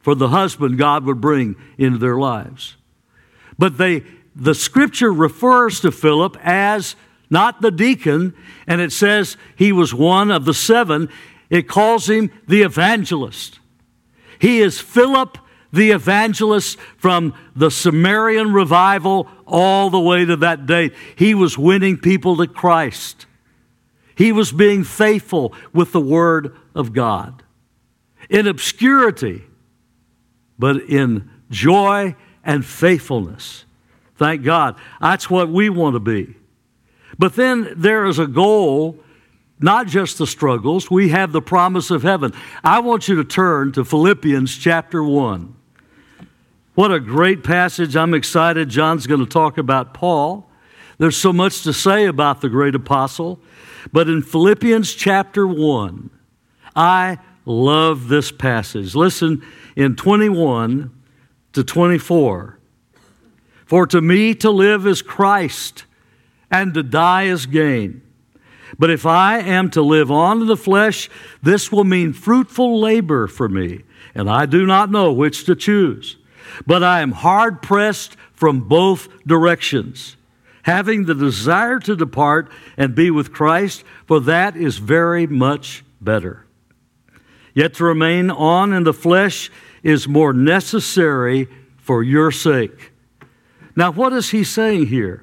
for 0.01 0.15
the 0.15 0.29
husband 0.29 0.79
God 0.79 1.05
would 1.05 1.21
bring 1.21 1.57
into 1.79 1.99
their 1.99 2.17
lives. 2.17 2.77
But 3.59 3.77
they, 3.77 4.05
the 4.37 4.55
scripture 4.55 5.13
refers 5.13 5.81
to 5.81 5.91
Philip 5.91 6.37
as 6.43 6.95
not 7.29 7.61
the 7.61 7.73
deacon, 7.73 8.35
and 8.69 8.81
it 8.81 8.93
says 8.93 9.37
he 9.57 9.73
was 9.73 9.93
one 9.93 10.31
of 10.31 10.45
the 10.45 10.55
seven. 10.55 11.09
It 11.51 11.67
calls 11.67 12.09
him 12.09 12.31
the 12.47 12.63
evangelist. 12.63 13.59
He 14.39 14.61
is 14.61 14.81
Philip 14.81 15.39
the 15.73 15.91
evangelist 15.91 16.79
from 16.97 17.35
the 17.55 17.71
Samaritan 17.71 18.53
revival 18.53 19.29
all 19.47 19.91
the 19.91 20.01
way 20.01 20.25
to 20.25 20.37
that 20.37 20.67
date. 20.67 20.95
He 21.17 21.35
was 21.35 21.59
winning 21.59 21.99
people 21.99 22.37
to 22.37 22.47
Christ. 22.47 23.27
He 24.15 24.33
was 24.33 24.53
being 24.53 24.85
faithful 24.85 25.53
with 25.73 25.93
the 25.93 26.01
Word 26.01 26.57
of 26.75 26.93
God. 26.93 27.43
In 28.31 28.47
obscurity, 28.47 29.45
but 30.59 30.77
in 30.77 31.31
joy 31.51 32.17
and 32.43 32.65
faithfulness. 32.65 33.65
Thank 34.17 34.43
God. 34.43 34.77
That's 35.01 35.29
what 35.29 35.51
we 35.51 35.69
want 35.69 35.95
to 35.95 36.01
be. 36.01 36.37
But 37.19 37.35
then 37.35 37.75
there 37.77 38.07
is 38.07 38.19
a 38.19 38.27
goal, 38.27 38.99
not 39.59 39.87
just 39.87 40.19
the 40.19 40.27
struggles, 40.27 40.91
we 40.91 41.09
have 41.09 41.33
the 41.33 41.43
promise 41.43 41.91
of 41.91 42.03
heaven. 42.03 42.33
I 42.63 42.81
want 42.81 43.09
you 43.09 43.17
to 43.17 43.25
turn 43.25 43.73
to 43.73 43.85
Philippians 43.85 44.57
chapter 44.57 45.03
1. 45.03 45.55
What 46.75 46.93
a 46.93 47.01
great 47.01 47.43
passage. 47.43 47.97
I'm 47.97 48.13
excited. 48.13 48.69
John's 48.69 49.07
going 49.07 49.21
to 49.21 49.27
talk 49.27 49.57
about 49.57 49.95
Paul. 49.95 50.47
There's 50.99 51.17
so 51.17 51.33
much 51.33 51.63
to 51.63 51.73
say 51.73 52.05
about 52.05 52.43
the 52.43 52.51
great 52.51 52.75
apostle. 52.75 53.41
But 53.93 54.09
in 54.09 54.23
Philippians 54.23 54.95
chapter 54.95 55.47
1, 55.47 56.11
I 56.75 57.19
love 57.47 58.09
this 58.09 58.31
passage. 58.31 58.95
Listen 58.95 59.43
in 59.75 59.97
21 59.97 60.91
to 61.55 61.65
24. 61.65 62.59
For 63.65 63.87
to 63.87 64.01
me 64.03 64.35
to 64.35 64.51
live 64.51 64.87
is 64.87 65.01
Christ, 65.01 65.87
and 66.51 66.75
to 66.75 66.83
die 66.83 67.25
is 67.25 67.47
gain. 67.47 68.03
But 68.79 68.91
if 68.91 69.07
I 69.07 69.39
am 69.39 69.71
to 69.71 69.83
live 69.83 70.11
on 70.11 70.43
in 70.43 70.47
the 70.47 70.57
flesh, 70.57 71.09
this 71.43 71.73
will 71.73 71.85
mean 71.85 72.13
fruitful 72.13 72.79
labor 72.79 73.27
for 73.27 73.49
me, 73.49 73.85
and 74.15 74.29
I 74.29 74.47
do 74.47 74.67
not 74.67 74.91
know 74.91 75.13
which 75.13 75.45
to 75.47 75.55
choose. 75.57 76.17
But 76.67 76.83
I 76.83 77.01
am 77.01 77.13
hard 77.13 77.63
pressed 77.63 78.17
from 78.35 78.69
both 78.69 79.09
directions, 79.27 80.17
having 80.63 81.05
the 81.05 81.15
desire 81.15 81.79
to 81.81 81.97
depart 81.97 82.51
and 82.77 82.95
be 82.95 83.11
with 83.11 83.33
Christ, 83.33 83.83
for 84.07 84.21
that 84.21 84.57
is 84.57 84.79
very 84.79 85.27
much 85.27 85.85
better. 86.01 86.45
Yet 87.55 87.75
to 87.75 87.85
remain 87.85 88.31
on 88.31 88.75
in 88.75 88.85
the 88.85 88.93
flesh 88.93 89.51
is 89.83 90.07
more 90.07 90.35
necessary 90.35 91.49
for 91.79 92.03
your 92.03 92.31
sake. 92.31 92.93
Now, 93.75 93.91
what 93.93 94.13
is 94.13 94.31
he 94.31 94.45
saying 94.45 94.87
here? 94.87 95.23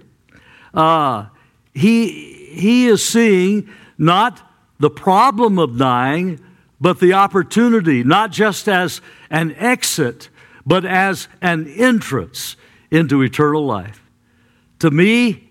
Uh, 0.74 1.28
he, 1.74 2.33
he 2.54 2.88
is 2.88 3.06
seeing 3.06 3.70
not 3.98 4.42
the 4.80 4.90
problem 4.90 5.60
of 5.60 5.78
dying, 5.78 6.40
but 6.80 7.00
the 7.00 7.14
opportunity, 7.14 8.04
not 8.04 8.32
just 8.32 8.68
as 8.68 9.02
an 9.30 9.56
exit, 9.56 10.30
but 10.66 10.86
as 10.86 11.28
an 11.42 11.68
entrance 11.68 12.56
into 12.92 13.22
eternal 13.22 13.66
life. 13.66 14.02
To 14.80 14.92
me, 14.92 15.50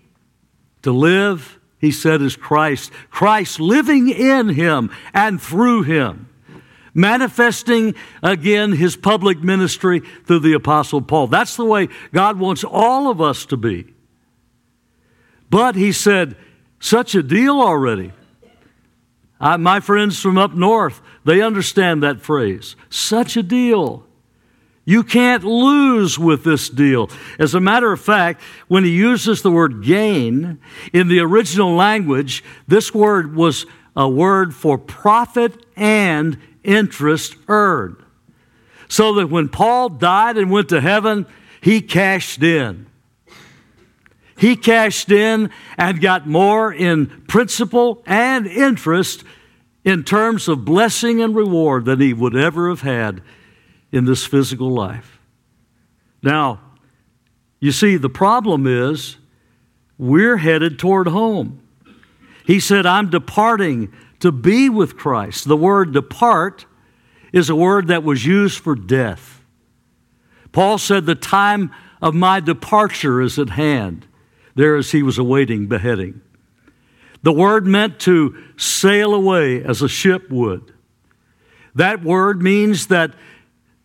to 0.83 0.91
live, 0.91 1.59
he 1.79 1.91
said, 1.91 2.21
is 2.21 2.35
Christ. 2.35 2.91
Christ 3.09 3.59
living 3.59 4.09
in 4.09 4.49
him 4.49 4.91
and 5.13 5.41
through 5.41 5.83
him, 5.83 6.29
manifesting 6.93 7.95
again 8.21 8.73
his 8.73 8.95
public 8.95 9.41
ministry 9.41 10.01
through 10.25 10.39
the 10.39 10.53
Apostle 10.53 11.01
Paul. 11.01 11.27
That's 11.27 11.55
the 11.55 11.65
way 11.65 11.89
God 12.13 12.37
wants 12.37 12.63
all 12.63 13.09
of 13.09 13.19
us 13.19 13.45
to 13.47 13.57
be. 13.57 13.93
But 15.49 15.75
he 15.75 15.91
said, 15.91 16.35
such 16.83 17.15
a 17.15 17.23
deal 17.23 17.61
already. 17.61 18.11
I, 19.39 19.55
my 19.55 19.79
friends 19.79 20.19
from 20.19 20.37
up 20.37 20.53
north, 20.53 21.01
they 21.23 21.41
understand 21.41 22.03
that 22.03 22.19
phrase. 22.19 22.75
Such 22.89 23.37
a 23.37 23.43
deal. 23.43 24.05
You 24.83 25.03
can't 25.03 25.45
lose 25.45 26.19
with 26.19 26.43
this 26.43 26.67
deal. 26.67 27.09
As 27.39 27.55
a 27.55 27.61
matter 27.61 27.93
of 27.93 28.01
fact, 28.01 28.41
when 28.67 28.83
he 28.83 28.91
uses 28.91 29.41
the 29.41 29.51
word 29.51 29.81
gain 29.81 30.59
in 30.91 31.07
the 31.07 31.21
original 31.21 31.73
language, 31.73 32.43
this 32.67 32.93
word 32.93 33.33
was 33.33 33.65
a 33.95 34.09
word 34.09 34.53
for 34.53 34.77
profit 34.77 35.65
and 35.77 36.37
interest 36.65 37.37
earned. 37.47 38.03
So 38.89 39.13
that 39.13 39.27
when 39.27 39.47
Paul 39.47 39.87
died 39.87 40.37
and 40.37 40.51
went 40.51 40.67
to 40.69 40.81
heaven, 40.81 41.27
he 41.61 41.79
cashed 41.79 42.43
in. 42.43 42.87
He 44.43 44.57
cashed 44.57 45.09
in 45.09 45.51
and 45.77 46.01
got 46.01 46.27
more 46.27 46.73
in 46.73 47.07
principal 47.29 48.03
and 48.05 48.45
interest 48.45 49.23
in 49.85 50.03
terms 50.03 50.49
of 50.49 50.65
blessing 50.65 51.21
and 51.21 51.33
reward 51.33 51.85
than 51.85 52.01
he 52.01 52.11
would 52.11 52.35
ever 52.35 52.67
have 52.67 52.81
had 52.81 53.21
in 53.93 54.03
this 54.03 54.25
physical 54.25 54.69
life. 54.69 55.17
Now, 56.21 56.59
you 57.61 57.71
see, 57.71 57.95
the 57.95 58.09
problem 58.09 58.67
is 58.67 59.15
we're 59.97 60.35
headed 60.35 60.77
toward 60.77 61.07
home. 61.07 61.61
He 62.45 62.59
said, 62.59 62.85
I'm 62.85 63.09
departing 63.09 63.93
to 64.19 64.33
be 64.33 64.67
with 64.67 64.97
Christ. 64.97 65.47
The 65.47 65.55
word 65.55 65.93
depart 65.93 66.65
is 67.31 67.49
a 67.49 67.55
word 67.55 67.87
that 67.87 68.03
was 68.03 68.25
used 68.25 68.59
for 68.59 68.75
death. 68.75 69.41
Paul 70.51 70.79
said, 70.79 71.05
The 71.05 71.15
time 71.15 71.71
of 72.01 72.13
my 72.13 72.41
departure 72.41 73.21
is 73.21 73.39
at 73.39 73.51
hand 73.51 74.05
there 74.55 74.75
as 74.75 74.91
he 74.91 75.03
was 75.03 75.17
awaiting 75.17 75.67
beheading. 75.67 76.21
The 77.23 77.31
word 77.31 77.65
meant 77.65 77.99
to 78.01 78.37
sail 78.57 79.13
away 79.13 79.63
as 79.63 79.81
a 79.81 79.87
ship 79.87 80.29
would. 80.29 80.73
That 81.75 82.03
word 82.03 82.41
means 82.41 82.87
that 82.87 83.13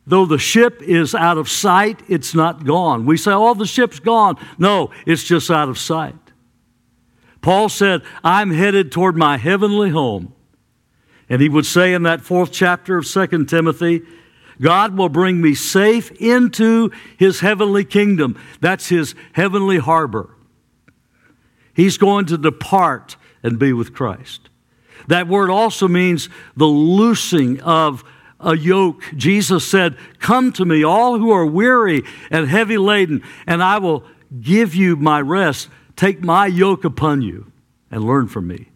though 0.07 0.27
the 0.27 0.39
ship 0.39 0.83
is 0.83 1.15
out 1.15 1.39
of 1.39 1.49
sight, 1.49 2.03
it's 2.09 2.35
not 2.35 2.65
gone. 2.65 3.07
We 3.07 3.17
say, 3.17 3.33
oh, 3.33 3.55
the 3.55 3.67
ship's 3.67 4.01
gone. 4.01 4.37
No, 4.59 4.91
it's 5.07 5.23
just 5.23 5.51
out 5.51 5.69
of 5.69 5.79
sight. 5.79 6.15
Paul 7.41 7.69
said, 7.69 8.03
I'm 8.25 8.51
headed 8.51 8.91
toward 8.91 9.17
my 9.17 9.37
heavenly 9.37 9.91
home. 9.91 10.35
And 11.29 11.41
he 11.41 11.49
would 11.49 11.67
say 11.67 11.95
in 11.95 12.03
that 12.03 12.23
fourth 12.23 12.53
chapter 12.53 12.99
of 12.99 13.07
2 13.07 13.45
Timothy, 13.45 14.03
God 14.61 14.97
will 14.97 15.09
bring 15.09 15.41
me 15.41 15.55
safe 15.55 16.11
into 16.21 16.91
his 17.17 17.41
heavenly 17.41 17.85
kingdom. 17.85 18.37
That's 18.61 18.89
his 18.89 19.15
heavenly 19.33 19.79
harbor. 19.79 20.31
He's 21.79 21.97
going 21.97 22.27
to 22.27 22.37
depart 22.37 23.17
and 23.41 23.57
be 23.57 23.73
with 23.73 23.95
Christ. 23.95 24.49
That 25.07 25.29
word 25.29 25.49
also 25.49 25.87
means 25.87 26.29
the 26.57 26.67
loosing 26.67 27.61
of 27.61 28.03
a 28.41 28.57
yoke. 28.57 29.01
Jesus 29.15 29.65
said, 29.65 29.97
Come 30.19 30.53
to 30.55 30.65
me, 30.65 30.83
all 30.83 31.21
who 31.21 31.31
are 31.31 31.47
weary 31.47 32.03
and 32.33 32.49
heavy 32.49 32.79
laden, 32.79 33.23
and 33.47 33.63
I 33.63 33.79
will 33.79 34.03
give 34.41 34.75
you 34.75 34.97
my 34.97 35.21
rest. 35.21 35.69
Take 35.95 36.21
my 36.21 36.49
yoke 36.49 36.85
upon 36.85 37.23
you 37.23 37.53
and 37.93 38.03
learn 38.03 38.27
from 38.27 38.49
me. 38.49 38.71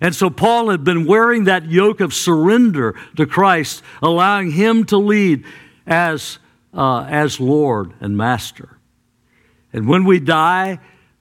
And 0.00 0.14
so 0.14 0.30
Paul 0.30 0.70
had 0.70 0.84
been 0.84 1.06
wearing 1.06 1.42
that 1.44 1.68
yoke 1.68 2.00
of 2.00 2.14
surrender 2.14 2.94
to 3.16 3.26
Christ, 3.26 3.82
allowing 4.00 4.52
him 4.52 4.84
to 4.84 4.96
lead 4.96 5.44
as, 5.88 6.38
uh, 6.72 7.00
as 7.08 7.40
Lord 7.40 7.94
and 7.98 8.16
Master. 8.16 8.78
And 9.72 9.88
when 9.88 10.04
we 10.04 10.20
die, 10.20 10.78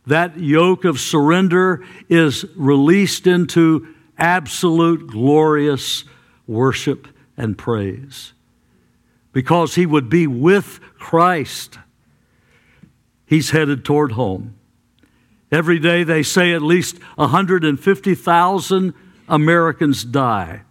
that 0.08 0.40
yoke 0.40 0.86
of 0.86 1.00
surrender 1.00 1.84
is 2.10 2.46
released 2.56 3.28
into 3.28 3.88
absolute 4.18 5.08
glorious 5.08 6.04
worship 6.48 7.08
and 7.38 7.58
praise. 7.58 8.34
Because 9.34 9.76
he 9.76 9.86
would 9.86 10.10
be 10.10 10.28
with 10.28 10.80
Christ, 10.98 11.78
he's 13.26 13.50
headed 13.50 13.84
toward 13.84 14.14
home. 14.14 14.56
Every 15.52 15.80
day 15.80 16.04
they 16.04 16.24
say 16.24 16.54
at 16.54 16.62
least 16.62 17.00
150,000 17.16 18.94
Americans 19.28 20.04
die. 20.04 20.62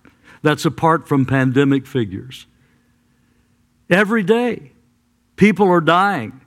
That's 0.42 0.64
apart 0.64 1.09
from 1.09 1.27
pandemic 1.27 1.87
figures. 1.87 2.47
Every 3.90 4.23
day, 4.23 4.73
people 5.37 5.68
are 5.68 5.81
dying 5.81 6.40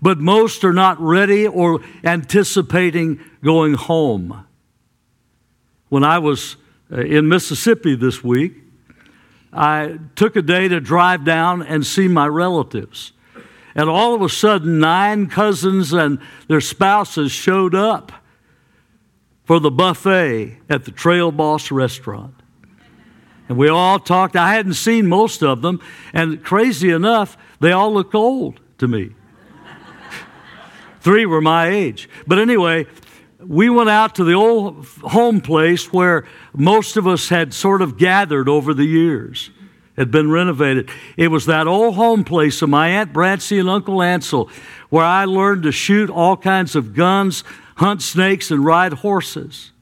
but 0.00 0.18
most 0.18 0.64
are 0.64 0.72
not 0.72 1.00
ready 1.00 1.46
or 1.46 1.80
anticipating 2.04 3.20
going 3.42 3.74
home. 3.74 4.44
When 5.88 6.04
I 6.04 6.18
was 6.18 6.56
uh, 6.92 7.00
in 7.00 7.28
Mississippi 7.28 7.94
this 7.94 8.22
week, 8.22 8.54
I 9.52 9.98
took 10.14 10.36
a 10.36 10.42
day 10.42 10.68
to 10.68 10.80
drive 10.80 11.24
down 11.24 11.62
and 11.62 11.84
see 11.84 12.08
my 12.08 12.26
relatives. 12.26 13.12
And 13.74 13.88
all 13.88 14.14
of 14.14 14.22
a 14.22 14.28
sudden, 14.28 14.78
nine 14.80 15.28
cousins 15.28 15.92
and 15.92 16.18
their 16.48 16.60
spouses 16.60 17.32
showed 17.32 17.74
up 17.74 18.12
for 19.44 19.60
the 19.60 19.70
buffet 19.70 20.58
at 20.68 20.84
the 20.84 20.90
Trail 20.90 21.32
Boss 21.32 21.70
restaurant. 21.70 22.34
And 23.48 23.56
we 23.56 23.68
all 23.68 23.98
talked. 23.98 24.36
I 24.36 24.52
hadn't 24.52 24.74
seen 24.74 25.06
most 25.06 25.42
of 25.42 25.62
them, 25.62 25.80
and 26.12 26.44
crazy 26.44 26.90
enough, 26.90 27.38
they 27.60 27.72
all 27.72 27.92
looked 27.94 28.14
old 28.14 28.60
to 28.78 28.86
me. 28.86 29.14
Three 31.00 31.26
were 31.26 31.40
my 31.40 31.68
age. 31.68 32.08
But 32.26 32.38
anyway, 32.38 32.86
we 33.40 33.70
went 33.70 33.90
out 33.90 34.14
to 34.16 34.24
the 34.24 34.34
old 34.34 34.86
home 35.02 35.40
place 35.40 35.92
where 35.92 36.26
most 36.54 36.96
of 36.96 37.06
us 37.06 37.28
had 37.28 37.54
sort 37.54 37.82
of 37.82 37.96
gathered 37.96 38.48
over 38.48 38.74
the 38.74 38.84
years, 38.84 39.50
had 39.96 40.10
been 40.10 40.30
renovated. 40.30 40.90
It 41.16 41.28
was 41.28 41.46
that 41.46 41.66
old 41.66 41.94
home 41.94 42.24
place 42.24 42.62
of 42.62 42.68
my 42.68 42.88
Aunt 42.88 43.12
Brancy 43.12 43.60
and 43.60 43.68
Uncle 43.68 44.02
Ansel 44.02 44.50
where 44.90 45.04
I 45.04 45.24
learned 45.24 45.64
to 45.64 45.72
shoot 45.72 46.10
all 46.10 46.36
kinds 46.36 46.74
of 46.74 46.94
guns, 46.94 47.44
hunt 47.76 48.02
snakes, 48.02 48.50
and 48.50 48.64
ride 48.64 48.94
horses. 48.94 49.72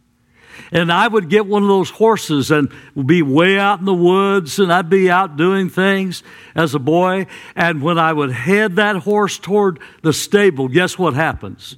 And 0.72 0.92
I 0.92 1.08
would 1.08 1.28
get 1.28 1.46
one 1.46 1.62
of 1.62 1.68
those 1.68 1.90
horses 1.90 2.50
and 2.50 2.72
be 3.04 3.22
way 3.22 3.58
out 3.58 3.78
in 3.78 3.84
the 3.84 3.94
woods, 3.94 4.58
and 4.58 4.72
I'd 4.72 4.90
be 4.90 5.10
out 5.10 5.36
doing 5.36 5.68
things 5.68 6.22
as 6.54 6.74
a 6.74 6.78
boy. 6.78 7.26
And 7.54 7.82
when 7.82 7.98
I 7.98 8.12
would 8.12 8.32
head 8.32 8.76
that 8.76 8.96
horse 8.96 9.38
toward 9.38 9.80
the 10.02 10.12
stable, 10.12 10.68
guess 10.68 10.98
what 10.98 11.14
happens? 11.14 11.76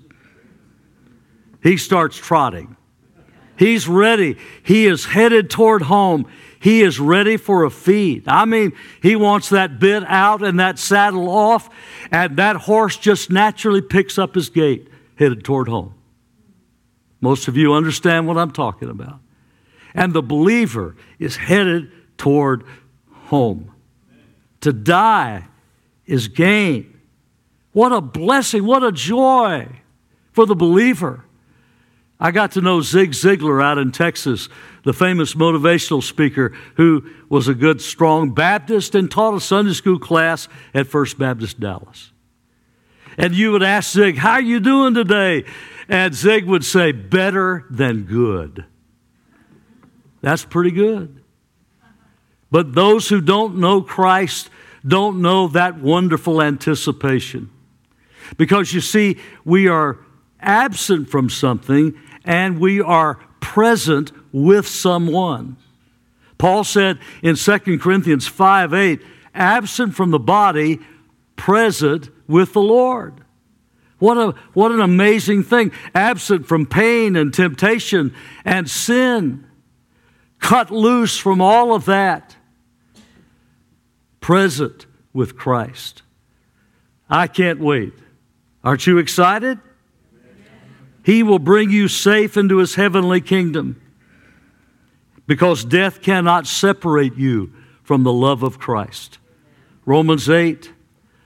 He 1.63 1.77
starts 1.77 2.17
trotting. 2.17 2.77
He's 3.57 3.89
ready. 3.89 4.37
He 4.63 4.87
is 4.87 5.07
headed 5.07 5.51
toward 5.51 5.83
home. 5.83 6.27
He 6.61 6.83
is 6.83 7.01
ready 7.01 7.37
for 7.37 7.65
a 7.65 7.71
feed. 7.71 8.25
I 8.29 8.45
mean, 8.45 8.73
he 9.03 9.17
wants 9.17 9.49
that 9.51 9.79
bit 9.79 10.05
out 10.05 10.43
and 10.43 10.61
that 10.61 10.79
saddle 10.79 11.29
off, 11.29 11.69
and 12.11 12.37
that 12.37 12.57
horse 12.57 12.97
just 12.97 13.31
naturally 13.31 13.83
picks 13.83 14.19
up 14.19 14.35
his 14.35 14.49
gait, 14.49 14.89
headed 15.17 15.45
toward 15.45 15.69
home. 15.69 15.95
Most 17.21 17.49
of 17.49 17.57
you 17.57 17.75
understand 17.75 18.27
what 18.27 18.37
I'm 18.37 18.51
talking 18.51 18.89
about. 18.89 19.21
And 19.95 20.13
the 20.13 20.23
believer 20.23 20.97
is 21.19 21.37
headed 21.37 21.91
toward 22.17 22.65
home. 23.11 23.73
To 24.61 24.73
die 24.73 25.47
is 26.07 26.29
gain. 26.29 27.01
What 27.73 27.93
a 27.93 28.01
blessing, 28.01 28.65
what 28.65 28.83
a 28.83 28.93
joy 28.93 29.69
for 30.33 30.47
the 30.47 30.55
believer. 30.55 31.25
I 32.21 32.33
got 32.33 32.53
to 32.53 32.61
know 32.61 32.81
Zig 32.81 33.13
Ziglar 33.13 33.63
out 33.63 33.79
in 33.79 33.93
Texas, 33.93 34.49
the 34.83 34.93
famous 34.93 35.35
motivational 35.35 36.03
speaker 36.03 36.53
who 36.75 37.09
was 37.29 37.47
a 37.47 37.55
good, 37.55 37.81
strong 37.81 38.31
Baptist 38.31 38.97
and 38.97 39.09
taught 39.09 39.35
a 39.35 39.41
Sunday 39.41 39.73
school 39.73 40.01
class 40.01 40.49
at 40.75 40.89
First 40.89 41.19
Baptist 41.19 41.61
Dallas. 41.61 42.11
And 43.17 43.35
you 43.35 43.53
would 43.53 43.63
ask 43.63 43.93
Zig, 43.93 44.17
How 44.17 44.33
are 44.33 44.41
you 44.41 44.59
doing 44.59 44.95
today? 44.95 45.45
And 45.89 46.15
Zig 46.15 46.45
would 46.45 46.65
say, 46.65 46.93
Better 46.93 47.65
than 47.71 48.03
good. 48.03 48.65
That's 50.21 50.45
pretty 50.45 50.71
good. 50.71 51.23
But 52.51 52.75
those 52.75 53.09
who 53.09 53.21
don't 53.21 53.57
know 53.57 53.83
Christ 53.83 54.51
don't 54.87 55.21
know 55.21 55.49
that 55.49 55.79
wonderful 55.79 56.41
anticipation. 56.41 57.51
Because 58.37 58.73
you 58.73 58.81
see, 58.81 59.19
we 59.45 59.69
are 59.69 59.99
absent 60.41 61.09
from 61.09 61.31
something 61.31 61.99
and 62.25 62.59
we 62.59 62.81
are 62.81 63.15
present 63.41 64.13
with 64.33 64.67
someone. 64.67 65.57
Paul 66.37 66.65
said 66.65 66.99
in 67.23 67.35
2 67.37 67.79
Corinthians 67.79 68.27
5 68.27 68.73
8, 68.73 69.03
absent 69.35 69.95
from 69.95 70.11
the 70.11 70.19
body, 70.19 70.79
present 71.37 72.11
with 72.27 72.53
the 72.53 72.61
Lord. 72.61 73.25
What, 73.99 74.17
a, 74.17 74.35
what 74.53 74.71
an 74.71 74.81
amazing 74.81 75.43
thing. 75.43 75.73
Absent 75.95 76.47
from 76.47 76.67
pain 76.67 77.17
and 77.17 77.35
temptation 77.35 78.15
and 78.45 78.71
sin. 78.71 79.47
Cut 80.39 80.71
loose 80.71 81.19
from 81.19 81.41
all 81.41 81.75
of 81.75 81.85
that. 81.87 82.37
Present 84.21 84.87
with 85.13 85.37
Christ. 85.37 86.03
I 87.11 87.27
can't 87.27 87.61
wait. 87.61 87.95
Aren't 88.63 88.87
you 88.87 88.99
excited? 88.99 89.59
He 91.05 91.23
will 91.23 91.39
bring 91.39 91.71
you 91.71 91.89
safe 91.89 92.37
into 92.37 92.59
his 92.59 92.75
heavenly 92.75 93.21
kingdom 93.21 93.81
because 95.27 95.65
death 95.65 96.03
cannot 96.03 96.47
separate 96.47 97.17
you 97.17 97.53
from 97.83 98.03
the 98.03 98.13
love 98.13 98.43
of 98.43 98.59
Christ. 98.59 99.19
Romans 99.87 100.29
8 100.29 100.73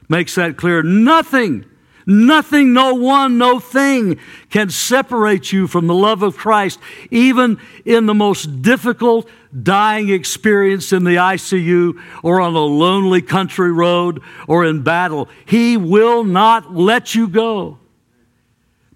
makes 0.08 0.36
that 0.36 0.56
clear. 0.56 0.82
Nothing, 0.82 1.64
nothing, 2.06 2.72
no 2.72 2.94
one, 2.94 3.38
no 3.38 3.58
thing 3.58 4.18
can 4.50 4.70
separate 4.70 5.52
you 5.52 5.66
from 5.66 5.86
the 5.86 5.94
love 5.94 6.22
of 6.22 6.36
Christ, 6.36 6.78
even 7.10 7.58
in 7.84 8.06
the 8.06 8.14
most 8.14 8.62
difficult 8.62 9.28
dying 9.62 10.08
experience 10.08 10.92
in 10.92 11.04
the 11.04 11.16
ICU 11.16 12.00
or 12.22 12.40
on 12.40 12.54
a 12.54 12.60
lonely 12.60 13.22
country 13.22 13.72
road 13.72 14.22
or 14.48 14.64
in 14.64 14.82
battle. 14.82 15.28
He 15.44 15.76
will 15.76 16.24
not 16.24 16.74
let 16.74 17.14
you 17.14 17.28
go 17.28 17.78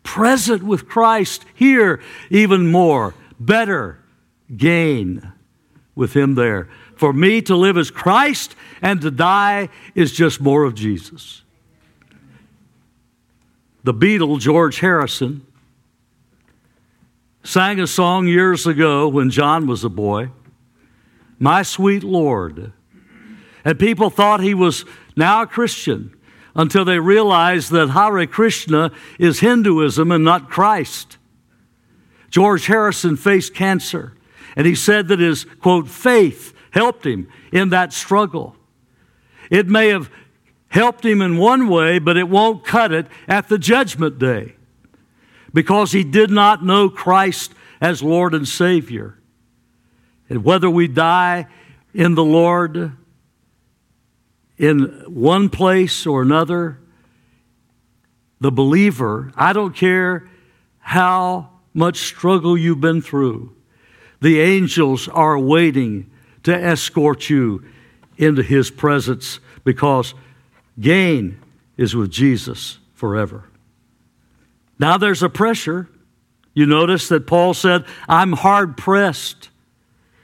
present 0.06 0.62
with 0.62 0.88
Christ 0.88 1.44
here 1.54 2.00
even 2.30 2.70
more, 2.70 3.14
better 3.38 3.98
gain 4.56 5.32
with 5.94 6.14
Him 6.14 6.36
there. 6.36 6.68
For 6.94 7.12
me 7.12 7.42
to 7.42 7.56
live 7.56 7.76
as 7.76 7.90
Christ 7.90 8.54
and 8.80 9.00
to 9.02 9.10
die 9.10 9.68
is 9.94 10.12
just 10.12 10.40
more 10.40 10.62
of 10.62 10.74
Jesus. 10.74 11.42
The 13.86 13.94
Beatle, 13.94 14.40
George 14.40 14.80
Harrison, 14.80 15.46
sang 17.44 17.78
a 17.78 17.86
song 17.86 18.26
years 18.26 18.66
ago 18.66 19.06
when 19.06 19.30
John 19.30 19.68
was 19.68 19.84
a 19.84 19.88
boy, 19.88 20.30
My 21.38 21.62
Sweet 21.62 22.02
Lord. 22.02 22.72
And 23.64 23.78
people 23.78 24.10
thought 24.10 24.40
he 24.40 24.54
was 24.54 24.84
now 25.14 25.42
a 25.42 25.46
Christian 25.46 26.12
until 26.56 26.84
they 26.84 26.98
realized 26.98 27.70
that 27.70 27.90
Hare 27.90 28.26
Krishna 28.26 28.90
is 29.20 29.38
Hinduism 29.38 30.10
and 30.10 30.24
not 30.24 30.50
Christ. 30.50 31.16
George 32.28 32.66
Harrison 32.66 33.14
faced 33.14 33.54
cancer, 33.54 34.14
and 34.56 34.66
he 34.66 34.74
said 34.74 35.06
that 35.06 35.20
his, 35.20 35.44
quote, 35.60 35.86
faith 35.86 36.52
helped 36.72 37.06
him 37.06 37.28
in 37.52 37.68
that 37.68 37.92
struggle. 37.92 38.56
It 39.48 39.68
may 39.68 39.90
have 39.90 40.10
helped 40.76 41.06
him 41.06 41.22
in 41.22 41.38
one 41.38 41.68
way, 41.68 41.98
but 41.98 42.18
it 42.18 42.28
won't 42.28 42.62
cut 42.62 42.92
it 42.92 43.06
at 43.26 43.48
the 43.48 43.56
judgment 43.56 44.18
day 44.18 44.54
because 45.54 45.92
he 45.92 46.04
did 46.04 46.30
not 46.30 46.62
know 46.62 46.90
Christ 46.90 47.54
as 47.80 48.02
Lord 48.02 48.34
and 48.34 48.46
Savior. 48.46 49.18
And 50.28 50.44
whether 50.44 50.68
we 50.68 50.86
die 50.86 51.46
in 51.94 52.14
the 52.14 52.24
Lord 52.24 52.92
in 54.58 54.82
one 55.08 55.48
place 55.48 56.06
or 56.06 56.20
another, 56.20 56.78
the 58.38 58.52
believer, 58.52 59.32
I 59.34 59.54
don't 59.54 59.74
care 59.74 60.28
how 60.80 61.52
much 61.72 62.00
struggle 62.00 62.56
you've 62.56 62.82
been 62.82 63.00
through, 63.00 63.56
the 64.20 64.40
angels 64.40 65.08
are 65.08 65.38
waiting 65.38 66.10
to 66.42 66.54
escort 66.54 67.30
you 67.30 67.64
into 68.18 68.42
his 68.42 68.70
presence 68.70 69.40
because 69.64 70.12
gain 70.78 71.40
is 71.76 71.94
with 71.94 72.10
Jesus 72.10 72.78
forever. 72.94 73.44
Now 74.78 74.98
there's 74.98 75.22
a 75.22 75.28
pressure. 75.28 75.88
You 76.54 76.66
notice 76.66 77.08
that 77.08 77.26
Paul 77.26 77.54
said, 77.54 77.84
I'm 78.08 78.32
hard 78.32 78.76
pressed. 78.76 79.50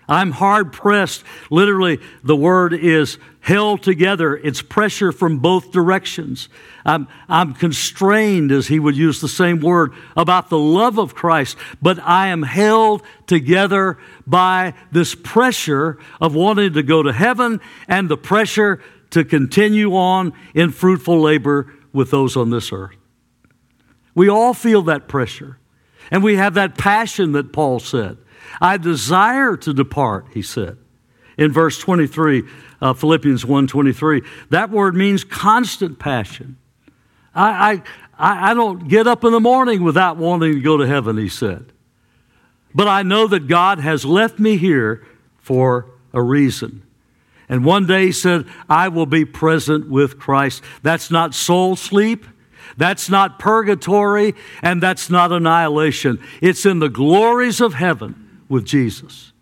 I'm 0.09 0.33
hard 0.33 0.73
pressed. 0.73 1.25
Literally, 1.51 2.01
the 2.23 2.37
word 2.37 2.75
is 2.75 3.19
held 3.41 3.83
together. 3.83 4.37
It's 4.37 4.63
pressure 4.63 5.11
from 5.13 5.39
both 5.39 5.73
directions. 5.73 6.49
I'm, 6.85 7.09
I'm 7.29 7.55
constrained, 7.55 8.53
as 8.53 8.69
he 8.69 8.79
would 8.79 8.97
use 8.97 9.21
the 9.21 9.29
same 9.29 9.61
word, 9.61 9.93
about 10.17 10.49
the 10.49 10.59
love 10.59 10.99
of 10.99 11.15
Christ, 11.15 11.57
but 11.81 11.99
I 12.01 12.29
am 12.29 12.43
held 12.43 13.03
together 13.27 13.99
by 14.27 14.75
this 14.91 15.15
pressure 15.15 15.99
of 16.21 16.35
wanting 16.35 16.73
to 16.75 16.83
go 16.83 17.03
to 17.03 17.13
heaven 17.13 17.61
and 17.89 18.09
the 18.09 18.17
pressure 18.17 18.81
to 19.13 19.25
continue 19.25 19.95
on 19.95 20.33
in 20.55 20.71
fruitful 20.71 21.21
labor 21.21 21.73
with 21.93 22.11
those 22.11 22.37
on 22.37 22.51
this 22.51 22.73
earth. 22.73 22.97
We 24.15 24.29
all 24.29 24.55
feel 24.55 24.83
that 24.83 25.09
pressure. 25.09 25.59
And 26.11 26.23
we 26.23 26.37
have 26.37 26.55
that 26.55 26.77
passion 26.77 27.33
that 27.33 27.53
Paul 27.53 27.79
said. 27.79 28.19
I 28.61 28.77
desire 28.77 29.57
to 29.57 29.73
depart, 29.73 30.27
he 30.35 30.43
said. 30.43 30.77
In 31.39 31.53
verse 31.53 31.79
23, 31.79 32.43
uh, 32.83 32.93
Philippians 32.93 33.45
1.23, 33.45 34.27
that 34.51 34.71
word 34.71 34.95
means 34.95 35.25
constant 35.25 35.99
passion. 35.99 36.59
I, 37.35 37.83
I, 38.19 38.51
I 38.51 38.55
don't 38.55 38.89
get 38.89 39.07
up 39.07 39.25
in 39.25 39.33
the 39.33 39.41
morning 39.41 39.83
without 39.83 40.19
wanting 40.19 40.53
to 40.53 40.61
go 40.61 40.77
to 40.77 40.87
heaven, 40.87 41.17
he 41.17 41.31
said. 41.31 41.73
But 42.75 42.89
I 42.89 43.03
know 43.03 43.27
that 43.29 43.49
God 43.49 43.79
has 43.79 44.05
left 44.05 44.39
me 44.39 44.59
here 44.59 45.07
for 45.39 45.87
a 46.13 46.23
reason. 46.23 46.83
And 47.53 47.67
one 47.67 47.85
day 47.85 48.07
he 48.07 48.13
said, 48.13 48.47
I 48.67 48.89
will 48.89 49.05
be 49.05 49.27
present 49.27 49.87
with 49.87 50.19
Christ. 50.19 50.63
That's 50.83 51.11
not 51.11 51.35
soul 51.35 51.77
sleep. 51.77 52.25
That's 52.79 53.11
not 53.11 53.39
purgatory. 53.39 54.35
And 54.63 54.83
that's 54.83 55.11
not 55.11 55.33
annihilation. 55.33 56.19
It's 56.41 56.65
in 56.65 56.79
the 56.79 56.89
glories 56.89 57.61
of 57.61 57.75
heaven 57.75 58.41
with 58.49 58.65
Jesus. 58.65 59.35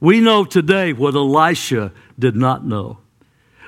We 0.00 0.20
know 0.20 0.46
today 0.46 0.94
what 0.94 1.14
Elisha 1.14 1.92
did 2.18 2.34
not 2.34 2.64
know. 2.64 3.00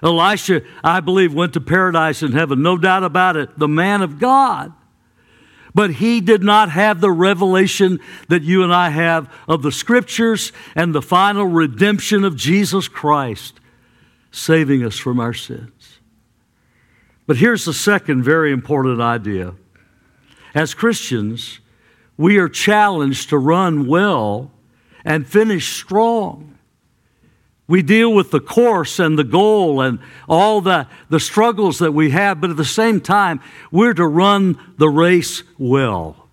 Elisha, 0.02 0.62
I 0.82 1.00
believe, 1.00 1.34
went 1.34 1.52
to 1.52 1.60
paradise 1.60 2.22
in 2.22 2.32
heaven, 2.32 2.62
no 2.62 2.78
doubt 2.78 3.04
about 3.04 3.36
it, 3.36 3.58
the 3.58 3.68
man 3.68 4.00
of 4.00 4.18
God. 4.18 4.72
But 5.74 5.94
he 5.94 6.20
did 6.20 6.42
not 6.42 6.70
have 6.70 7.00
the 7.00 7.10
revelation 7.10 8.00
that 8.28 8.42
you 8.42 8.62
and 8.62 8.74
I 8.74 8.90
have 8.90 9.32
of 9.46 9.62
the 9.62 9.72
scriptures 9.72 10.52
and 10.74 10.94
the 10.94 11.02
final 11.02 11.46
redemption 11.46 12.24
of 12.24 12.36
Jesus 12.36 12.88
Christ, 12.88 13.60
saving 14.30 14.84
us 14.84 14.98
from 14.98 15.20
our 15.20 15.34
sins. 15.34 15.98
But 17.26 17.36
here's 17.36 17.64
the 17.64 17.72
second 17.72 18.24
very 18.24 18.50
important 18.50 19.00
idea. 19.00 19.54
As 20.54 20.74
Christians, 20.74 21.60
we 22.16 22.38
are 22.38 22.48
challenged 22.48 23.28
to 23.28 23.38
run 23.38 23.86
well 23.86 24.50
and 25.04 25.26
finish 25.26 25.76
strong. 25.76 26.49
We 27.70 27.82
deal 27.82 28.12
with 28.12 28.32
the 28.32 28.40
course 28.40 28.98
and 28.98 29.16
the 29.16 29.22
goal 29.22 29.80
and 29.80 30.00
all 30.28 30.60
the, 30.60 30.88
the 31.08 31.20
struggles 31.20 31.78
that 31.78 31.92
we 31.92 32.10
have, 32.10 32.40
but 32.40 32.50
at 32.50 32.56
the 32.56 32.64
same 32.64 33.00
time, 33.00 33.40
we're 33.70 33.94
to 33.94 34.08
run 34.08 34.58
the 34.76 34.88
race 34.88 35.44
well. 35.56 36.28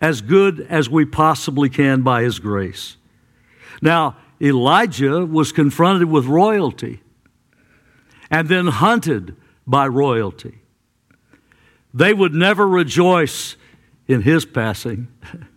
as 0.00 0.20
good 0.20 0.66
as 0.68 0.90
we 0.90 1.04
possibly 1.04 1.68
can 1.68 2.02
by 2.02 2.22
His 2.22 2.40
grace. 2.40 2.96
Now, 3.80 4.16
Elijah 4.40 5.24
was 5.24 5.52
confronted 5.52 6.10
with 6.10 6.26
royalty 6.26 7.02
and 8.32 8.48
then 8.48 8.66
hunted 8.66 9.36
by 9.64 9.86
royalty. 9.86 10.58
They 11.94 12.12
would 12.12 12.34
never 12.34 12.66
rejoice 12.66 13.56
in 14.08 14.22
his 14.22 14.44
passing. 14.44 15.06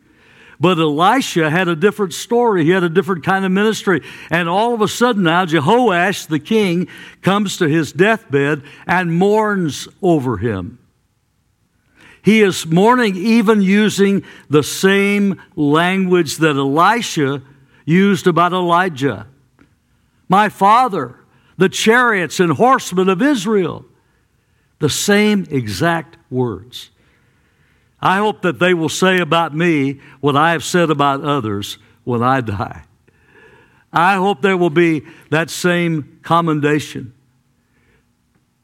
But 0.64 0.80
Elisha 0.80 1.50
had 1.50 1.68
a 1.68 1.76
different 1.76 2.14
story. 2.14 2.64
He 2.64 2.70
had 2.70 2.84
a 2.84 2.90
different 2.90 3.26
kind 3.26 3.44
of 3.44 3.52
ministry. 3.52 4.02
And 4.30 4.48
all 4.48 4.74
of 4.74 4.80
a 4.80 4.88
sudden 4.88 5.24
now, 5.24 5.46
Jehoash, 5.46 6.28
the 6.28 6.40
king, 6.40 6.88
comes 7.22 7.58
to 7.58 7.68
his 7.68 7.92
deathbed 7.92 8.64
and 8.88 9.14
mourns 9.14 9.90
over 10.02 10.38
him. 10.38 10.80
He 12.22 12.42
is 12.42 12.66
mourning, 12.66 13.18
even 13.18 13.62
using 13.62 14.24
the 14.50 14.64
same 14.64 15.42
language 15.58 16.38
that 16.38 16.56
Elisha 16.56 17.42
used 17.84 18.26
about 18.26 18.54
Elijah. 18.54 19.28
My 20.30 20.48
father, 20.48 21.18
the 21.58 21.68
chariots 21.68 22.40
and 22.40 22.54
horsemen 22.54 23.10
of 23.10 23.22
Israel. 23.22 23.84
The 24.80 24.90
same 24.90 25.46
exact 25.52 26.16
words. 26.30 26.90
I 28.04 28.18
hope 28.18 28.42
that 28.42 28.60
they 28.60 28.74
will 28.74 28.90
say 28.90 29.20
about 29.20 29.56
me 29.56 30.02
what 30.20 30.36
I 30.36 30.52
have 30.52 30.64
said 30.66 30.90
about 30.90 31.24
others 31.24 31.78
when 32.04 32.22
I 32.22 32.42
die. 32.42 32.84
I 33.94 34.16
hope 34.16 34.42
there 34.42 34.58
will 34.58 34.70
be 34.70 35.04
that 35.30 35.50
same 35.50 36.20
commendation. 36.22 37.14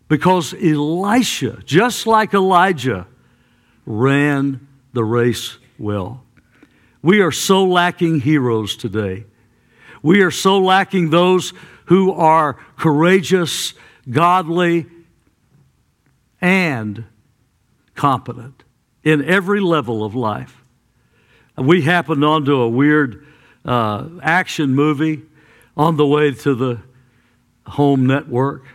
Because 0.09 0.53
Elisha, 0.53 1.61
just 1.63 2.05
like 2.05 2.33
Elijah, 2.33 3.07
ran 3.85 4.67
the 4.91 5.05
race 5.05 5.57
well. 5.77 6.25
We 7.01 7.21
are 7.21 7.31
so 7.31 7.63
lacking 7.63 8.19
heroes 8.19 8.75
today. 8.75 9.23
We 10.03 10.21
are 10.21 10.31
so 10.31 10.59
lacking 10.59 11.11
those 11.11 11.53
who 11.85 12.11
are 12.11 12.57
courageous, 12.75 13.73
godly, 14.09 14.87
and 16.41 17.05
competent 17.95 18.65
in 19.09 19.25
every 19.25 19.59
level 19.59 20.03
of 20.03 20.13
life. 20.13 20.61
We 21.57 21.81
happened 21.81 22.23
onto 22.23 22.55
a 22.55 22.69
weird 22.69 23.25
uh, 23.65 24.07
action 24.21 24.75
movie 24.75 25.23
on 25.75 25.97
the 25.97 26.05
way 26.05 26.31
to 26.31 26.53
the 26.53 26.81
home 27.65 28.05
network. 28.05 28.65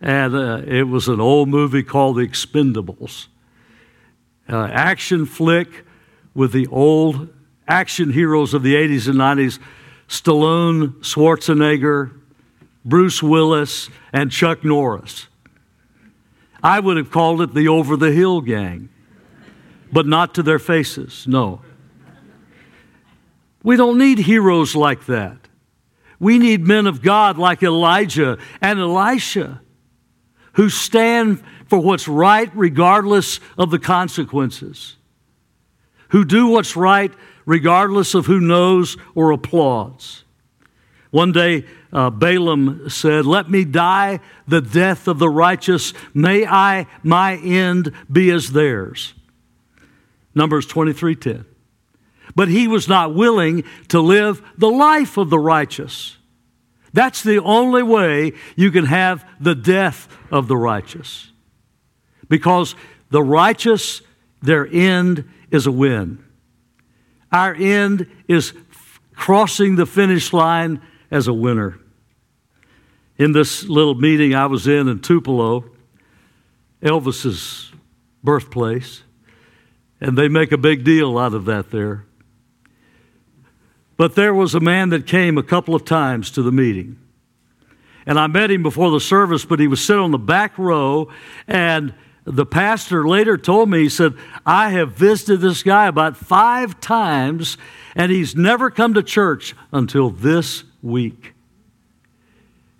And 0.00 0.34
uh, 0.34 0.62
it 0.66 0.84
was 0.84 1.08
an 1.08 1.20
old 1.20 1.48
movie 1.48 1.82
called 1.82 2.16
The 2.16 2.26
Expendables. 2.26 3.26
Uh, 4.48 4.68
action 4.72 5.26
flick 5.26 5.84
with 6.34 6.52
the 6.52 6.66
old 6.68 7.28
action 7.66 8.12
heroes 8.12 8.54
of 8.54 8.62
the 8.62 8.74
80s 8.74 9.08
and 9.08 9.16
90s 9.16 9.58
Stallone, 10.08 10.94
Schwarzenegger, 11.00 12.12
Bruce 12.84 13.22
Willis, 13.22 13.90
and 14.12 14.30
Chuck 14.30 14.64
Norris. 14.64 15.26
I 16.62 16.80
would 16.80 16.96
have 16.96 17.10
called 17.10 17.42
it 17.42 17.54
the 17.54 17.68
Over 17.68 17.96
the 17.96 18.10
Hill 18.10 18.40
Gang, 18.40 18.88
but 19.92 20.06
not 20.06 20.34
to 20.34 20.42
their 20.42 20.58
faces, 20.58 21.26
no. 21.26 21.60
We 23.62 23.76
don't 23.76 23.98
need 23.98 24.18
heroes 24.18 24.74
like 24.76 25.06
that. 25.06 25.36
We 26.20 26.38
need 26.38 26.66
men 26.66 26.86
of 26.86 27.02
God 27.02 27.38
like 27.38 27.62
Elijah 27.62 28.38
and 28.60 28.78
Elisha 28.78 29.60
who 30.54 30.68
stand 30.68 31.42
for 31.66 31.78
what's 31.78 32.08
right 32.08 32.50
regardless 32.54 33.38
of 33.56 33.70
the 33.70 33.78
consequences, 33.78 34.96
who 36.08 36.24
do 36.24 36.48
what's 36.48 36.74
right 36.74 37.12
regardless 37.46 38.14
of 38.14 38.26
who 38.26 38.40
knows 38.40 38.96
or 39.14 39.30
applauds. 39.30 40.24
One 41.10 41.30
day, 41.32 41.64
uh, 41.92 42.10
Balaam 42.10 42.90
said, 42.90 43.24
Let 43.24 43.50
me 43.50 43.64
die 43.64 44.20
the 44.46 44.60
death 44.60 45.08
of 45.08 45.18
the 45.18 45.30
righteous. 45.30 45.94
May 46.12 46.44
I, 46.44 46.86
my 47.02 47.36
end 47.36 47.92
be 48.10 48.30
as 48.30 48.52
theirs. 48.52 49.14
Numbers 50.38 50.66
23:10. 50.66 51.44
But 52.34 52.48
he 52.48 52.66
was 52.66 52.88
not 52.88 53.14
willing 53.14 53.64
to 53.88 54.00
live 54.00 54.40
the 54.56 54.70
life 54.70 55.18
of 55.18 55.28
the 55.28 55.38
righteous. 55.38 56.16
That's 56.92 57.22
the 57.22 57.40
only 57.40 57.82
way 57.82 58.32
you 58.56 58.70
can 58.70 58.86
have 58.86 59.28
the 59.40 59.54
death 59.54 60.08
of 60.30 60.48
the 60.48 60.56
righteous. 60.56 61.32
Because 62.28 62.74
the 63.10 63.22
righteous, 63.22 64.00
their 64.40 64.66
end 64.66 65.28
is 65.50 65.66
a 65.66 65.72
win. 65.72 66.24
Our 67.32 67.54
end 67.54 68.06
is 68.26 68.54
crossing 69.14 69.76
the 69.76 69.86
finish 69.86 70.32
line 70.32 70.80
as 71.10 71.28
a 71.28 71.32
winner. 71.32 71.78
In 73.16 73.32
this 73.32 73.64
little 73.64 73.94
meeting 73.94 74.34
I 74.34 74.46
was 74.46 74.66
in 74.66 74.88
in 74.88 75.00
Tupelo, 75.00 75.64
Elvis's 76.82 77.72
birthplace, 78.22 79.02
and 80.00 80.16
they 80.16 80.28
make 80.28 80.52
a 80.52 80.58
big 80.58 80.84
deal 80.84 81.18
out 81.18 81.34
of 81.34 81.44
that 81.46 81.70
there. 81.70 82.04
But 83.96 84.14
there 84.14 84.32
was 84.32 84.54
a 84.54 84.60
man 84.60 84.90
that 84.90 85.06
came 85.06 85.36
a 85.36 85.42
couple 85.42 85.74
of 85.74 85.84
times 85.84 86.30
to 86.32 86.42
the 86.42 86.52
meeting. 86.52 86.98
And 88.06 88.18
I 88.18 88.26
met 88.26 88.50
him 88.50 88.62
before 88.62 88.90
the 88.90 89.00
service, 89.00 89.44
but 89.44 89.60
he 89.60 89.66
was 89.66 89.84
sitting 89.84 90.02
on 90.02 90.12
the 90.12 90.18
back 90.18 90.56
row, 90.56 91.08
and 91.46 91.92
the 92.24 92.46
pastor 92.46 93.08
later 93.08 93.36
told 93.36 93.68
me, 93.68 93.80
he 93.80 93.88
said, 93.88 94.14
I 94.46 94.70
have 94.70 94.92
visited 94.92 95.40
this 95.40 95.62
guy 95.62 95.86
about 95.86 96.16
five 96.16 96.78
times, 96.80 97.58
and 97.94 98.12
he's 98.12 98.36
never 98.36 98.70
come 98.70 98.94
to 98.94 99.02
church 99.02 99.54
until 99.72 100.10
this 100.10 100.64
week. 100.82 101.34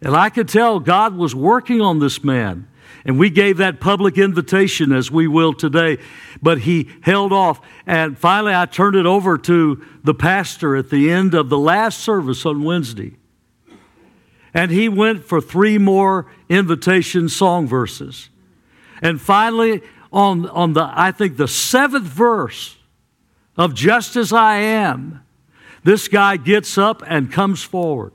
And 0.00 0.14
I 0.14 0.30
could 0.30 0.48
tell 0.48 0.80
God 0.80 1.16
was 1.16 1.34
working 1.34 1.80
on 1.80 1.98
this 1.98 2.22
man. 2.22 2.68
And 3.08 3.18
we 3.18 3.30
gave 3.30 3.56
that 3.56 3.80
public 3.80 4.18
invitation 4.18 4.92
as 4.92 5.10
we 5.10 5.26
will 5.26 5.54
today, 5.54 5.96
but 6.42 6.58
he 6.58 6.90
held 7.00 7.32
off. 7.32 7.58
And 7.86 8.18
finally, 8.18 8.54
I 8.54 8.66
turned 8.66 8.96
it 8.96 9.06
over 9.06 9.38
to 9.38 9.82
the 10.04 10.12
pastor 10.12 10.76
at 10.76 10.90
the 10.90 11.10
end 11.10 11.32
of 11.32 11.48
the 11.48 11.58
last 11.58 12.00
service 12.00 12.44
on 12.44 12.62
Wednesday. 12.62 13.16
And 14.52 14.70
he 14.70 14.90
went 14.90 15.24
for 15.24 15.40
three 15.40 15.78
more 15.78 16.30
invitation 16.50 17.30
song 17.30 17.66
verses. 17.66 18.28
And 19.00 19.18
finally, 19.18 19.80
on, 20.12 20.46
on 20.50 20.74
the, 20.74 20.90
I 20.92 21.10
think, 21.10 21.38
the 21.38 21.48
seventh 21.48 22.04
verse 22.04 22.76
of 23.56 23.72
Just 23.72 24.16
as 24.16 24.34
I 24.34 24.56
Am, 24.56 25.24
this 25.82 26.08
guy 26.08 26.36
gets 26.36 26.76
up 26.76 27.02
and 27.06 27.32
comes 27.32 27.62
forward 27.62 28.12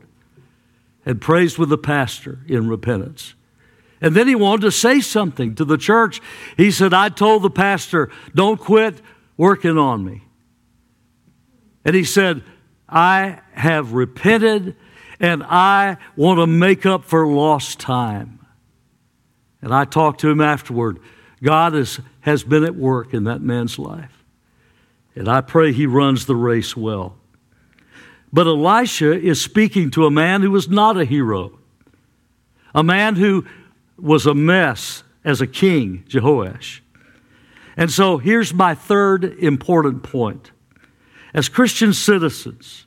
and 1.03 1.19
prays 1.19 1.57
with 1.57 1.69
the 1.69 1.79
pastor 1.79 2.41
in 2.47 2.67
repentance. 2.69 3.33
And 4.03 4.13
then 4.13 4.27
he 4.27 4.35
wanted 4.35 4.63
to 4.63 4.71
say 4.71 4.99
something 4.99 5.55
to 5.55 5.63
the 5.63 5.77
church. 5.77 6.21
He 6.57 6.71
said, 6.71 6.93
I 6.93 7.07
told 7.07 7.41
the 7.41 7.49
pastor, 7.49 8.11
don't 8.35 8.59
quit 8.59 9.01
working 9.37 9.77
on 9.77 10.03
me. 10.03 10.23
And 11.85 11.95
he 11.95 12.03
said, 12.03 12.43
I 12.87 13.39
have 13.53 13.93
repented 13.93 14.75
and 15.21 15.41
I 15.41 15.97
want 16.17 16.39
to 16.39 16.47
make 16.47 16.85
up 16.85 17.05
for 17.05 17.25
lost 17.25 17.79
time. 17.79 18.45
And 19.61 19.73
I 19.73 19.85
talked 19.85 20.19
to 20.19 20.29
him 20.29 20.41
afterward. 20.41 20.99
God 21.41 21.73
is, 21.73 22.01
has 22.21 22.43
been 22.43 22.65
at 22.65 22.75
work 22.75 23.13
in 23.13 23.23
that 23.23 23.41
man's 23.41 23.79
life. 23.79 24.25
And 25.15 25.29
I 25.29 25.39
pray 25.39 25.71
he 25.71 25.85
runs 25.85 26.25
the 26.25 26.35
race 26.35 26.75
well. 26.75 27.15
But 28.33 28.47
Elisha 28.47 29.13
is 29.13 29.41
speaking 29.41 29.91
to 29.91 30.05
a 30.05 30.11
man 30.11 30.41
who 30.41 30.51
was 30.51 30.67
not 30.67 30.97
a 30.97 31.05
hero, 31.05 31.57
a 32.75 32.83
man 32.83 33.15
who 33.15 33.45
was 34.03 34.25
a 34.25 34.35
mess 34.35 35.03
as 35.23 35.39
a 35.39 35.47
king, 35.47 36.03
Jehoash. 36.09 36.81
And 37.77 37.89
so 37.89 38.17
here's 38.17 38.53
my 38.53 38.75
third 38.75 39.23
important 39.23 40.03
point. 40.03 40.51
As 41.33 41.49
Christian 41.49 41.93
citizens, 41.93 42.85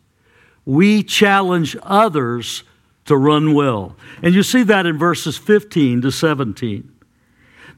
we 0.64 1.02
challenge 1.02 1.76
others 1.82 2.62
to 3.06 3.16
run 3.16 3.54
well. 3.54 3.96
And 4.22 4.34
you 4.34 4.42
see 4.42 4.62
that 4.64 4.84
in 4.84 4.98
verses 4.98 5.38
15 5.38 6.02
to 6.02 6.12
17. 6.12 6.92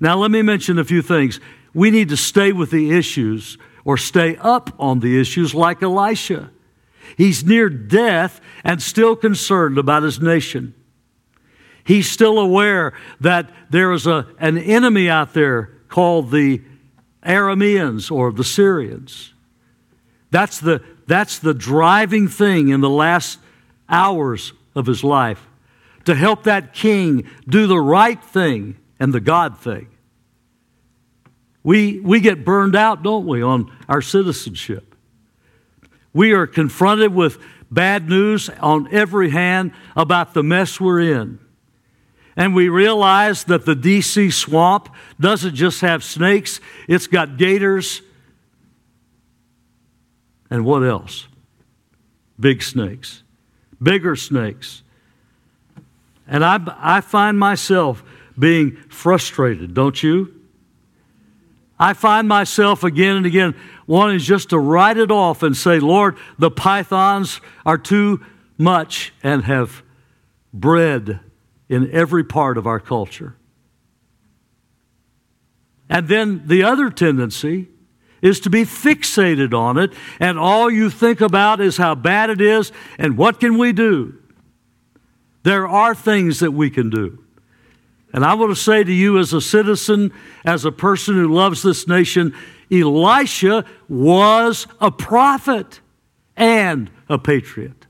Now, 0.00 0.16
let 0.16 0.30
me 0.30 0.42
mention 0.42 0.78
a 0.78 0.84
few 0.84 1.00
things. 1.00 1.38
We 1.72 1.90
need 1.90 2.08
to 2.08 2.16
stay 2.16 2.52
with 2.52 2.70
the 2.70 2.90
issues 2.96 3.56
or 3.84 3.96
stay 3.96 4.36
up 4.36 4.70
on 4.78 5.00
the 5.00 5.20
issues 5.20 5.54
like 5.54 5.82
Elisha. 5.82 6.50
He's 7.16 7.44
near 7.44 7.70
death 7.70 8.40
and 8.64 8.82
still 8.82 9.16
concerned 9.16 9.78
about 9.78 10.02
his 10.02 10.20
nation. 10.20 10.74
He's 11.88 12.10
still 12.10 12.38
aware 12.38 12.92
that 13.18 13.48
there 13.70 13.92
is 13.92 14.06
a, 14.06 14.26
an 14.38 14.58
enemy 14.58 15.08
out 15.08 15.32
there 15.32 15.72
called 15.88 16.30
the 16.30 16.60
Arameans 17.24 18.10
or 18.12 18.30
the 18.30 18.44
Syrians. 18.44 19.32
That's 20.30 20.60
the, 20.60 20.84
that's 21.06 21.38
the 21.38 21.54
driving 21.54 22.28
thing 22.28 22.68
in 22.68 22.82
the 22.82 22.90
last 22.90 23.38
hours 23.88 24.52
of 24.74 24.84
his 24.84 25.02
life 25.02 25.46
to 26.04 26.14
help 26.14 26.42
that 26.42 26.74
king 26.74 27.26
do 27.48 27.66
the 27.66 27.80
right 27.80 28.22
thing 28.22 28.76
and 29.00 29.14
the 29.14 29.20
God 29.20 29.58
thing. 29.58 29.88
we, 31.62 32.00
we 32.00 32.20
get 32.20 32.44
burned 32.44 32.76
out, 32.76 33.02
don't 33.02 33.26
we, 33.26 33.40
on 33.40 33.74
our 33.88 34.02
citizenship. 34.02 34.94
We 36.12 36.32
are 36.32 36.46
confronted 36.46 37.14
with 37.14 37.38
bad 37.70 38.10
news 38.10 38.50
on 38.60 38.92
every 38.92 39.30
hand 39.30 39.72
about 39.96 40.34
the 40.34 40.42
mess 40.42 40.78
we're 40.78 41.00
in. 41.00 41.38
And 42.38 42.54
we 42.54 42.68
realize 42.68 43.42
that 43.44 43.66
the 43.66 43.74
DC 43.74 44.32
swamp 44.32 44.88
doesn't 45.18 45.56
just 45.56 45.80
have 45.80 46.04
snakes, 46.04 46.60
it's 46.86 47.08
got 47.08 47.36
gators. 47.36 48.00
And 50.48 50.64
what 50.64 50.84
else? 50.84 51.26
Big 52.38 52.62
snakes, 52.62 53.24
bigger 53.82 54.14
snakes. 54.14 54.84
And 56.28 56.44
I, 56.44 56.60
I 56.78 57.00
find 57.00 57.38
myself 57.38 58.04
being 58.38 58.76
frustrated, 58.88 59.74
don't 59.74 60.00
you? 60.00 60.32
I 61.76 61.92
find 61.92 62.28
myself 62.28 62.84
again 62.84 63.16
and 63.16 63.26
again 63.26 63.56
wanting 63.88 64.20
just 64.20 64.50
to 64.50 64.58
write 64.58 64.96
it 64.96 65.10
off 65.10 65.42
and 65.42 65.56
say, 65.56 65.80
Lord, 65.80 66.16
the 66.38 66.52
pythons 66.52 67.40
are 67.66 67.78
too 67.78 68.24
much 68.56 69.12
and 69.24 69.44
have 69.44 69.82
bred 70.52 71.18
in 71.68 71.90
every 71.92 72.24
part 72.24 72.56
of 72.56 72.66
our 72.66 72.80
culture. 72.80 73.36
And 75.88 76.08
then 76.08 76.42
the 76.46 76.62
other 76.62 76.90
tendency 76.90 77.68
is 78.20 78.40
to 78.40 78.50
be 78.50 78.64
fixated 78.64 79.54
on 79.54 79.78
it, 79.78 79.92
and 80.18 80.38
all 80.38 80.70
you 80.70 80.90
think 80.90 81.20
about 81.20 81.60
is 81.60 81.76
how 81.76 81.94
bad 81.94 82.30
it 82.30 82.40
is 82.40 82.72
and 82.98 83.16
what 83.16 83.40
can 83.40 83.58
we 83.58 83.72
do. 83.72 84.14
There 85.44 85.68
are 85.68 85.94
things 85.94 86.40
that 86.40 86.50
we 86.50 86.68
can 86.68 86.90
do. 86.90 87.24
And 88.12 88.24
I 88.24 88.34
want 88.34 88.50
to 88.50 88.60
say 88.60 88.82
to 88.82 88.92
you, 88.92 89.18
as 89.18 89.32
a 89.32 89.40
citizen, 89.40 90.12
as 90.44 90.64
a 90.64 90.72
person 90.72 91.14
who 91.14 91.32
loves 91.32 91.62
this 91.62 91.86
nation, 91.86 92.34
Elisha 92.70 93.64
was 93.88 94.66
a 94.80 94.90
prophet 94.90 95.80
and 96.36 96.90
a 97.08 97.18
patriot. 97.18 97.86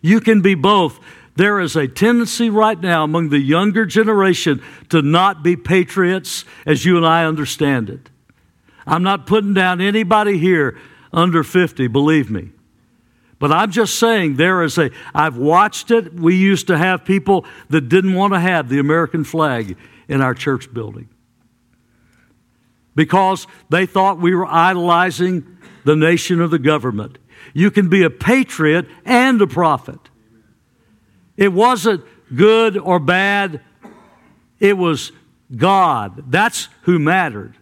You 0.00 0.20
can 0.20 0.42
be 0.42 0.54
both. 0.54 1.00
There 1.36 1.58
is 1.60 1.74
a 1.74 1.88
tendency 1.88 2.48
right 2.48 2.80
now 2.80 3.04
among 3.04 3.30
the 3.30 3.40
younger 3.40 3.86
generation 3.86 4.62
to 4.90 5.02
not 5.02 5.42
be 5.42 5.56
patriots 5.56 6.44
as 6.64 6.84
you 6.84 6.96
and 6.96 7.04
I 7.04 7.24
understand 7.24 7.90
it. 7.90 8.10
I'm 8.86 9.02
not 9.02 9.26
putting 9.26 9.54
down 9.54 9.80
anybody 9.80 10.38
here 10.38 10.78
under 11.12 11.42
50, 11.42 11.88
believe 11.88 12.30
me. 12.30 12.50
But 13.38 13.50
I'm 13.50 13.70
just 13.70 13.98
saying 13.98 14.36
there 14.36 14.62
is 14.62 14.78
a, 14.78 14.90
I've 15.14 15.36
watched 15.36 15.90
it. 15.90 16.14
We 16.14 16.36
used 16.36 16.68
to 16.68 16.78
have 16.78 17.04
people 17.04 17.44
that 17.68 17.88
didn't 17.88 18.14
want 18.14 18.32
to 18.32 18.40
have 18.40 18.68
the 18.68 18.78
American 18.78 19.24
flag 19.24 19.76
in 20.08 20.20
our 20.20 20.34
church 20.34 20.72
building 20.72 21.08
because 22.94 23.46
they 23.70 23.86
thought 23.86 24.18
we 24.18 24.34
were 24.34 24.46
idolizing 24.46 25.58
the 25.84 25.96
nation 25.96 26.40
or 26.40 26.48
the 26.48 26.58
government. 26.58 27.18
You 27.52 27.70
can 27.70 27.88
be 27.88 28.02
a 28.02 28.10
patriot 28.10 28.86
and 29.04 29.40
a 29.42 29.46
prophet. 29.46 29.98
It 31.36 31.52
wasn't 31.52 32.04
good 32.34 32.76
or 32.78 32.98
bad, 32.98 33.60
it 34.60 34.78
was 34.78 35.12
God. 35.54 36.30
That's 36.30 36.68
who 36.82 36.98
mattered 36.98 37.54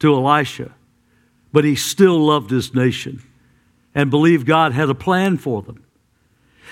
to 0.00 0.14
Elisha. 0.14 0.72
But 1.52 1.64
he 1.64 1.74
still 1.74 2.18
loved 2.18 2.50
his 2.50 2.74
nation 2.74 3.22
and 3.94 4.10
believed 4.10 4.46
God 4.46 4.72
had 4.72 4.88
a 4.88 4.94
plan 4.94 5.36
for 5.36 5.62
them. 5.62 5.84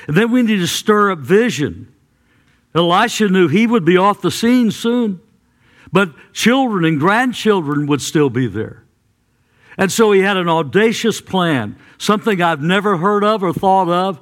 And 0.06 0.16
then 0.16 0.30
we 0.30 0.42
need 0.42 0.58
to 0.58 0.66
stir 0.66 1.10
up 1.10 1.18
vision. 1.18 1.92
Elisha 2.74 3.28
knew 3.28 3.48
he 3.48 3.66
would 3.66 3.84
be 3.84 3.96
off 3.96 4.20
the 4.20 4.30
scene 4.30 4.70
soon, 4.70 5.20
but 5.90 6.12
children 6.32 6.84
and 6.84 7.00
grandchildren 7.00 7.86
would 7.86 8.02
still 8.02 8.30
be 8.30 8.46
there. 8.46 8.84
And 9.76 9.90
so 9.90 10.12
he 10.12 10.20
had 10.20 10.36
an 10.36 10.48
audacious 10.48 11.20
plan, 11.20 11.76
something 11.98 12.42
I've 12.42 12.62
never 12.62 12.96
heard 12.98 13.24
of 13.24 13.42
or 13.42 13.52
thought 13.52 13.88
of. 13.88 14.20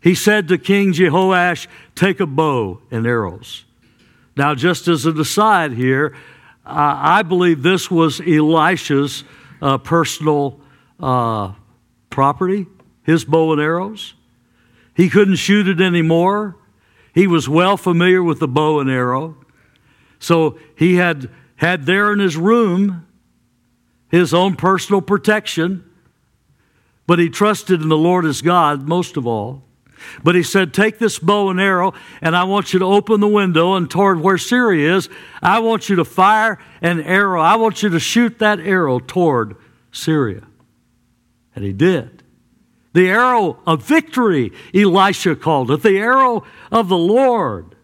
He 0.00 0.14
said 0.14 0.48
to 0.48 0.58
King 0.58 0.92
Jehoash, 0.92 1.66
Take 1.94 2.20
a 2.20 2.26
bow 2.26 2.80
and 2.90 3.06
arrows. 3.06 3.64
Now, 4.36 4.54
just 4.54 4.86
as 4.86 5.04
an 5.06 5.18
aside 5.18 5.72
here, 5.72 6.14
I 6.64 7.22
believe 7.22 7.62
this 7.62 7.90
was 7.90 8.20
Elisha's 8.20 9.24
uh, 9.60 9.78
personal 9.78 10.60
uh, 11.00 11.54
property, 12.10 12.66
his 13.02 13.24
bow 13.24 13.52
and 13.52 13.60
arrows. 13.60 14.14
He 14.94 15.08
couldn't 15.08 15.36
shoot 15.36 15.66
it 15.66 15.80
anymore. 15.80 16.56
He 17.14 17.26
was 17.26 17.48
well 17.48 17.76
familiar 17.76 18.22
with 18.22 18.38
the 18.38 18.48
bow 18.48 18.80
and 18.80 18.90
arrow. 18.90 19.36
So 20.18 20.58
he 20.76 20.96
had 20.96 21.30
had 21.56 21.86
there 21.86 22.12
in 22.12 22.18
his 22.18 22.36
room 22.36 23.06
his 24.10 24.32
own 24.32 24.56
personal 24.56 25.00
protection, 25.00 25.84
but 27.06 27.18
he 27.18 27.28
trusted 27.28 27.82
in 27.82 27.88
the 27.88 27.96
Lord 27.96 28.24
as 28.24 28.42
God 28.42 28.88
most 28.88 29.16
of 29.16 29.26
all. 29.26 29.62
But 30.22 30.34
he 30.34 30.42
said, 30.42 30.74
Take 30.74 30.98
this 30.98 31.18
bow 31.18 31.50
and 31.50 31.60
arrow, 31.60 31.94
and 32.20 32.36
I 32.36 32.44
want 32.44 32.72
you 32.72 32.78
to 32.80 32.84
open 32.84 33.20
the 33.20 33.28
window 33.28 33.74
and 33.74 33.90
toward 33.90 34.20
where 34.20 34.38
Syria 34.38 34.96
is. 34.96 35.08
I 35.42 35.60
want 35.60 35.88
you 35.88 35.96
to 35.96 36.04
fire 36.04 36.58
an 36.82 37.00
arrow. 37.00 37.40
I 37.40 37.56
want 37.56 37.82
you 37.82 37.88
to 37.90 38.00
shoot 38.00 38.38
that 38.38 38.60
arrow 38.60 38.98
toward 38.98 39.56
Syria. 39.92 40.46
And 41.54 41.64
he 41.64 41.72
did. 41.72 42.22
The 42.92 43.10
arrow 43.10 43.58
of 43.66 43.82
victory, 43.82 44.52
Elisha 44.74 45.36
called 45.36 45.70
it, 45.70 45.82
the 45.82 45.98
arrow 45.98 46.44
of 46.72 46.88
the 46.88 46.98
Lord. 46.98 47.74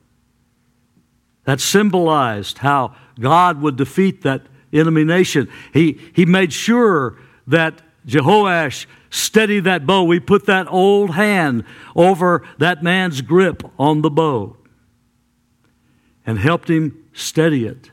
That 1.44 1.61
symbolized 1.61 2.59
how 2.59 2.94
God 3.20 3.61
would 3.61 3.77
defeat 3.77 4.22
that 4.22 4.42
enemy 4.72 5.05
nation. 5.05 5.48
He, 5.72 6.00
he 6.14 6.24
made 6.24 6.53
sure 6.53 7.18
that 7.46 7.83
Jehoash 8.07 8.87
steady 9.11 9.61
that 9.61 9.87
bow. 9.87 10.05
We 10.05 10.21
put 10.21 10.47
that 10.47 10.67
old 10.71 11.11
hand 11.11 11.64
over 11.97 12.43
that 12.59 12.83
man's 12.83 13.21
grip 13.21 13.62
on 13.79 14.03
the 14.03 14.11
bow 14.11 14.57
and 16.27 16.38
helped 16.38 16.69
him 16.69 17.05
steady 17.12 17.67
it. 17.67 17.90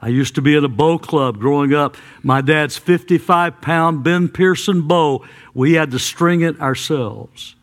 I 0.00 0.08
used 0.08 0.34
to 0.34 0.42
be 0.42 0.56
at 0.56 0.64
a 0.64 0.68
bow 0.68 0.98
club 0.98 1.38
growing 1.38 1.72
up. 1.72 1.96
My 2.22 2.40
dad's 2.40 2.76
55 2.76 3.60
pound 3.60 4.02
Ben 4.02 4.28
Pearson 4.28 4.82
bow, 4.82 5.24
we 5.54 5.74
had 5.74 5.92
to 5.92 5.98
string 5.98 6.40
it 6.40 6.60
ourselves. 6.60 7.54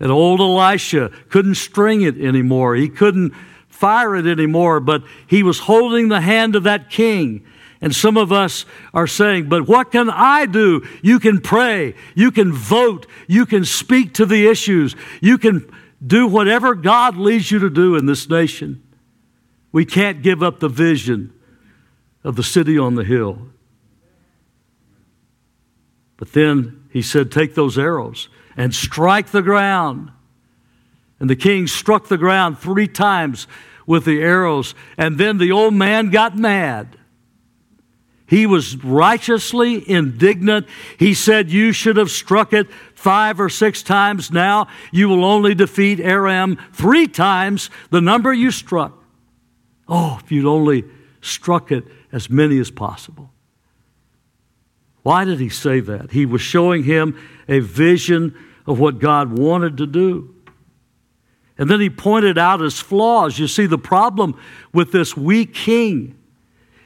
And 0.00 0.10
old 0.10 0.40
Elisha 0.40 1.12
couldn't 1.28 1.54
string 1.56 2.02
it 2.02 2.18
anymore. 2.18 2.74
He 2.74 2.88
couldn't 2.88 3.34
fire 3.68 4.16
it 4.16 4.26
anymore, 4.26 4.80
but 4.80 5.04
he 5.26 5.42
was 5.42 5.60
holding 5.60 6.08
the 6.08 6.22
hand 6.22 6.56
of 6.56 6.64
that 6.64 6.90
king 6.90 7.44
and 7.80 7.94
some 7.94 8.16
of 8.16 8.30
us 8.30 8.66
are 8.92 9.06
saying, 9.06 9.48
but 9.48 9.66
what 9.66 9.90
can 9.90 10.10
I 10.10 10.46
do? 10.46 10.86
You 11.02 11.18
can 11.18 11.40
pray, 11.40 11.94
you 12.14 12.30
can 12.30 12.52
vote, 12.52 13.06
you 13.26 13.46
can 13.46 13.64
speak 13.64 14.14
to 14.14 14.26
the 14.26 14.46
issues, 14.46 14.94
you 15.22 15.38
can 15.38 15.70
do 16.04 16.26
whatever 16.26 16.74
God 16.74 17.16
leads 17.16 17.50
you 17.50 17.58
to 17.60 17.70
do 17.70 17.96
in 17.96 18.06
this 18.06 18.28
nation. 18.28 18.82
We 19.72 19.84
can't 19.84 20.22
give 20.22 20.42
up 20.42 20.60
the 20.60 20.68
vision 20.68 21.32
of 22.22 22.36
the 22.36 22.42
city 22.42 22.78
on 22.78 22.96
the 22.96 23.04
hill. 23.04 23.38
But 26.16 26.32
then 26.32 26.84
he 26.90 27.00
said, 27.00 27.32
Take 27.32 27.54
those 27.54 27.78
arrows 27.78 28.28
and 28.56 28.74
strike 28.74 29.28
the 29.28 29.42
ground. 29.42 30.10
And 31.18 31.30
the 31.30 31.36
king 31.36 31.66
struck 31.66 32.08
the 32.08 32.18
ground 32.18 32.58
three 32.58 32.88
times 32.88 33.46
with 33.86 34.04
the 34.04 34.20
arrows. 34.20 34.74
And 34.98 35.18
then 35.18 35.38
the 35.38 35.52
old 35.52 35.74
man 35.74 36.10
got 36.10 36.36
mad. 36.36 36.96
He 38.30 38.46
was 38.46 38.76
righteously 38.84 39.82
indignant. 39.90 40.68
He 40.96 41.14
said, 41.14 41.50
You 41.50 41.72
should 41.72 41.96
have 41.96 42.12
struck 42.12 42.52
it 42.52 42.68
five 42.94 43.40
or 43.40 43.48
six 43.48 43.82
times. 43.82 44.30
Now 44.30 44.68
you 44.92 45.08
will 45.08 45.24
only 45.24 45.52
defeat 45.52 45.98
Aram 45.98 46.56
three 46.72 47.08
times 47.08 47.70
the 47.90 48.00
number 48.00 48.32
you 48.32 48.52
struck. 48.52 48.96
Oh, 49.88 50.20
if 50.22 50.30
you'd 50.30 50.46
only 50.46 50.84
struck 51.20 51.72
it 51.72 51.82
as 52.12 52.30
many 52.30 52.60
as 52.60 52.70
possible. 52.70 53.32
Why 55.02 55.24
did 55.24 55.40
he 55.40 55.48
say 55.48 55.80
that? 55.80 56.12
He 56.12 56.24
was 56.24 56.40
showing 56.40 56.84
him 56.84 57.18
a 57.48 57.58
vision 57.58 58.36
of 58.64 58.78
what 58.78 59.00
God 59.00 59.40
wanted 59.40 59.76
to 59.78 59.88
do. 59.88 60.36
And 61.58 61.68
then 61.68 61.80
he 61.80 61.90
pointed 61.90 62.38
out 62.38 62.60
his 62.60 62.78
flaws. 62.78 63.40
You 63.40 63.48
see, 63.48 63.66
the 63.66 63.76
problem 63.76 64.40
with 64.72 64.92
this 64.92 65.16
weak 65.16 65.52
king 65.52 66.16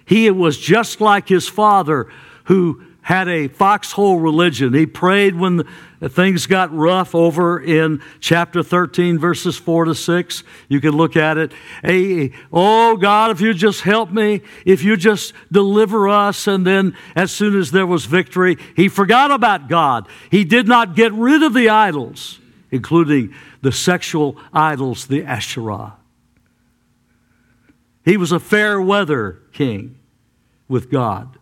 he 0.06 0.30
was 0.30 0.58
just 0.58 1.00
like 1.00 1.28
his 1.28 1.48
father 1.48 2.08
who 2.44 2.82
had 3.04 3.28
a 3.28 3.48
foxhole 3.48 4.18
religion. 4.18 4.72
He 4.72 4.86
prayed 4.86 5.34
when 5.34 5.64
things 6.00 6.46
got 6.46 6.74
rough 6.74 7.14
over 7.14 7.62
in 7.62 8.02
chapter 8.18 8.62
13, 8.62 9.18
verses 9.18 9.58
4 9.58 9.84
to 9.86 9.94
6. 9.94 10.42
You 10.68 10.80
can 10.80 10.92
look 10.92 11.14
at 11.14 11.36
it. 11.36 11.52
Hey, 11.82 12.32
oh, 12.50 12.96
God, 12.96 13.30
if 13.30 13.42
you 13.42 13.52
just 13.52 13.82
help 13.82 14.10
me, 14.10 14.40
if 14.64 14.82
you 14.82 14.96
just 14.96 15.34
deliver 15.52 16.08
us. 16.08 16.46
And 16.46 16.66
then, 16.66 16.96
as 17.14 17.30
soon 17.30 17.58
as 17.58 17.72
there 17.72 17.86
was 17.86 18.06
victory, 18.06 18.56
he 18.74 18.88
forgot 18.88 19.30
about 19.30 19.68
God. 19.68 20.08
He 20.30 20.44
did 20.44 20.66
not 20.66 20.96
get 20.96 21.12
rid 21.12 21.42
of 21.42 21.52
the 21.52 21.68
idols, 21.68 22.40
including 22.70 23.34
the 23.60 23.72
sexual 23.72 24.38
idols, 24.50 25.08
the 25.08 25.24
Asherah. 25.24 25.92
He 28.04 28.16
was 28.16 28.32
a 28.32 28.40
fair 28.40 28.80
weather 28.80 29.40
king. 29.52 29.98
with 30.68 30.90
God. 30.90 31.38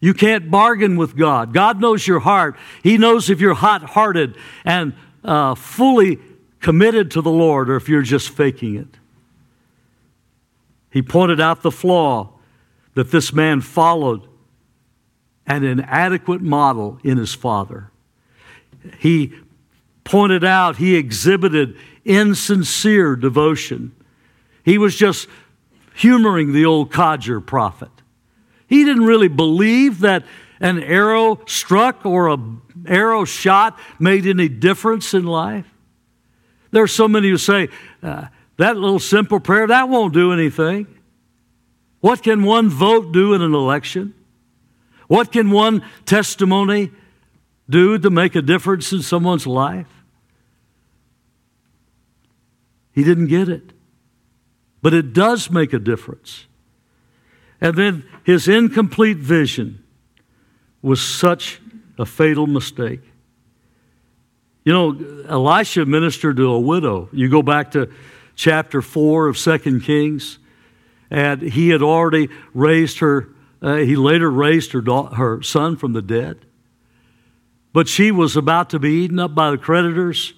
You 0.00 0.14
can't 0.14 0.50
bargain 0.50 0.96
with 0.96 1.16
God. 1.16 1.52
God 1.52 1.80
knows 1.80 2.06
your 2.06 2.20
heart. 2.20 2.56
He 2.82 2.98
knows 2.98 3.30
if 3.30 3.40
you're 3.40 3.54
hot 3.54 3.82
hearted 3.82 4.36
and 4.64 4.94
uh, 5.22 5.54
fully 5.54 6.18
committed 6.60 7.10
to 7.12 7.22
the 7.22 7.30
Lord 7.30 7.70
or 7.70 7.76
if 7.76 7.88
you're 7.88 8.02
just 8.02 8.30
faking 8.30 8.76
it. 8.76 8.98
He 10.90 11.02
pointed 11.02 11.40
out 11.40 11.62
the 11.62 11.70
flaw 11.70 12.30
that 12.94 13.10
this 13.10 13.32
man 13.32 13.60
followed 13.60 14.26
an 15.46 15.64
inadequate 15.64 16.40
model 16.40 16.98
in 17.02 17.18
his 17.18 17.34
father. 17.34 17.90
He 18.98 19.34
pointed 20.04 20.44
out, 20.44 20.76
he 20.76 20.96
exhibited 20.96 21.76
insincere 22.04 23.16
devotion. 23.16 23.94
He 24.62 24.78
was 24.78 24.96
just 24.96 25.28
humoring 25.94 26.52
the 26.52 26.66
old 26.66 26.92
codger 26.92 27.40
prophet. 27.40 27.90
He 28.66 28.84
didn't 28.84 29.04
really 29.04 29.28
believe 29.28 30.00
that 30.00 30.24
an 30.60 30.82
arrow 30.82 31.40
struck 31.46 32.04
or 32.04 32.28
an 32.28 32.60
arrow 32.86 33.24
shot 33.24 33.78
made 33.98 34.26
any 34.26 34.48
difference 34.48 35.14
in 35.14 35.24
life. 35.24 35.66
There 36.70 36.82
are 36.82 36.88
so 36.88 37.06
many 37.06 37.28
who 37.28 37.38
say, 37.38 37.68
uh, 38.02 38.26
that 38.56 38.76
little 38.76 38.98
simple 38.98 39.40
prayer, 39.40 39.66
that 39.66 39.88
won't 39.88 40.12
do 40.12 40.32
anything. 40.32 40.86
What 42.00 42.22
can 42.22 42.42
one 42.42 42.68
vote 42.68 43.12
do 43.12 43.34
in 43.34 43.42
an 43.42 43.54
election? 43.54 44.14
What 45.06 45.32
can 45.32 45.50
one 45.50 45.84
testimony 46.04 46.90
do 47.68 47.98
to 47.98 48.10
make 48.10 48.34
a 48.34 48.42
difference 48.42 48.92
in 48.92 49.02
someone's 49.02 49.46
life? 49.46 49.86
He 52.92 53.04
didn't 53.04 53.26
get 53.26 53.48
it. 53.48 53.72
But 54.84 54.92
it 54.92 55.14
does 55.14 55.50
make 55.50 55.72
a 55.72 55.78
difference. 55.78 56.44
And 57.58 57.74
then 57.74 58.04
his 58.22 58.46
incomplete 58.48 59.16
vision 59.16 59.82
was 60.82 61.00
such 61.00 61.58
a 61.98 62.04
fatal 62.04 62.46
mistake. 62.46 63.00
You 64.62 64.74
know, 64.74 65.24
Elisha 65.26 65.86
ministered 65.86 66.36
to 66.36 66.50
a 66.50 66.60
widow. 66.60 67.08
You 67.14 67.30
go 67.30 67.40
back 67.40 67.70
to 67.70 67.90
chapter 68.34 68.82
4 68.82 69.28
of 69.28 69.38
Second 69.38 69.84
Kings 69.84 70.38
and 71.10 71.40
he 71.40 71.70
had 71.70 71.80
already 71.80 72.28
raised 72.52 72.98
her, 72.98 73.30
uh, 73.62 73.76
he 73.76 73.96
later 73.96 74.30
raised 74.30 74.72
her, 74.72 74.82
her 74.82 75.40
son 75.40 75.76
from 75.78 75.94
the 75.94 76.02
dead. 76.02 76.44
But 77.72 77.88
she 77.88 78.10
was 78.10 78.36
about 78.36 78.68
to 78.68 78.78
be 78.78 78.90
eaten 78.90 79.18
up 79.18 79.34
by 79.34 79.50
the 79.50 79.56
creditors. 79.56 80.34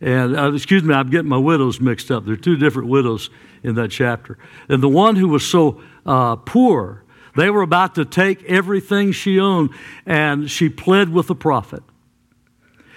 And, 0.00 0.38
uh, 0.38 0.52
excuse 0.52 0.84
me, 0.84 0.94
I'm 0.94 1.10
getting 1.10 1.28
my 1.28 1.38
widows 1.38 1.80
mixed 1.80 2.10
up. 2.10 2.24
There 2.24 2.34
are 2.34 2.36
two 2.36 2.56
different 2.56 2.88
widows 2.88 3.30
in 3.62 3.74
that 3.74 3.90
chapter. 3.90 4.38
And 4.68 4.82
the 4.82 4.88
one 4.88 5.16
who 5.16 5.28
was 5.28 5.44
so 5.44 5.82
uh, 6.06 6.36
poor, 6.36 7.04
they 7.36 7.50
were 7.50 7.62
about 7.62 7.96
to 7.96 8.04
take 8.04 8.44
everything 8.44 9.12
she 9.12 9.40
owned, 9.40 9.70
and 10.06 10.50
she 10.50 10.68
pled 10.68 11.08
with 11.08 11.26
the 11.26 11.34
prophet. 11.34 11.82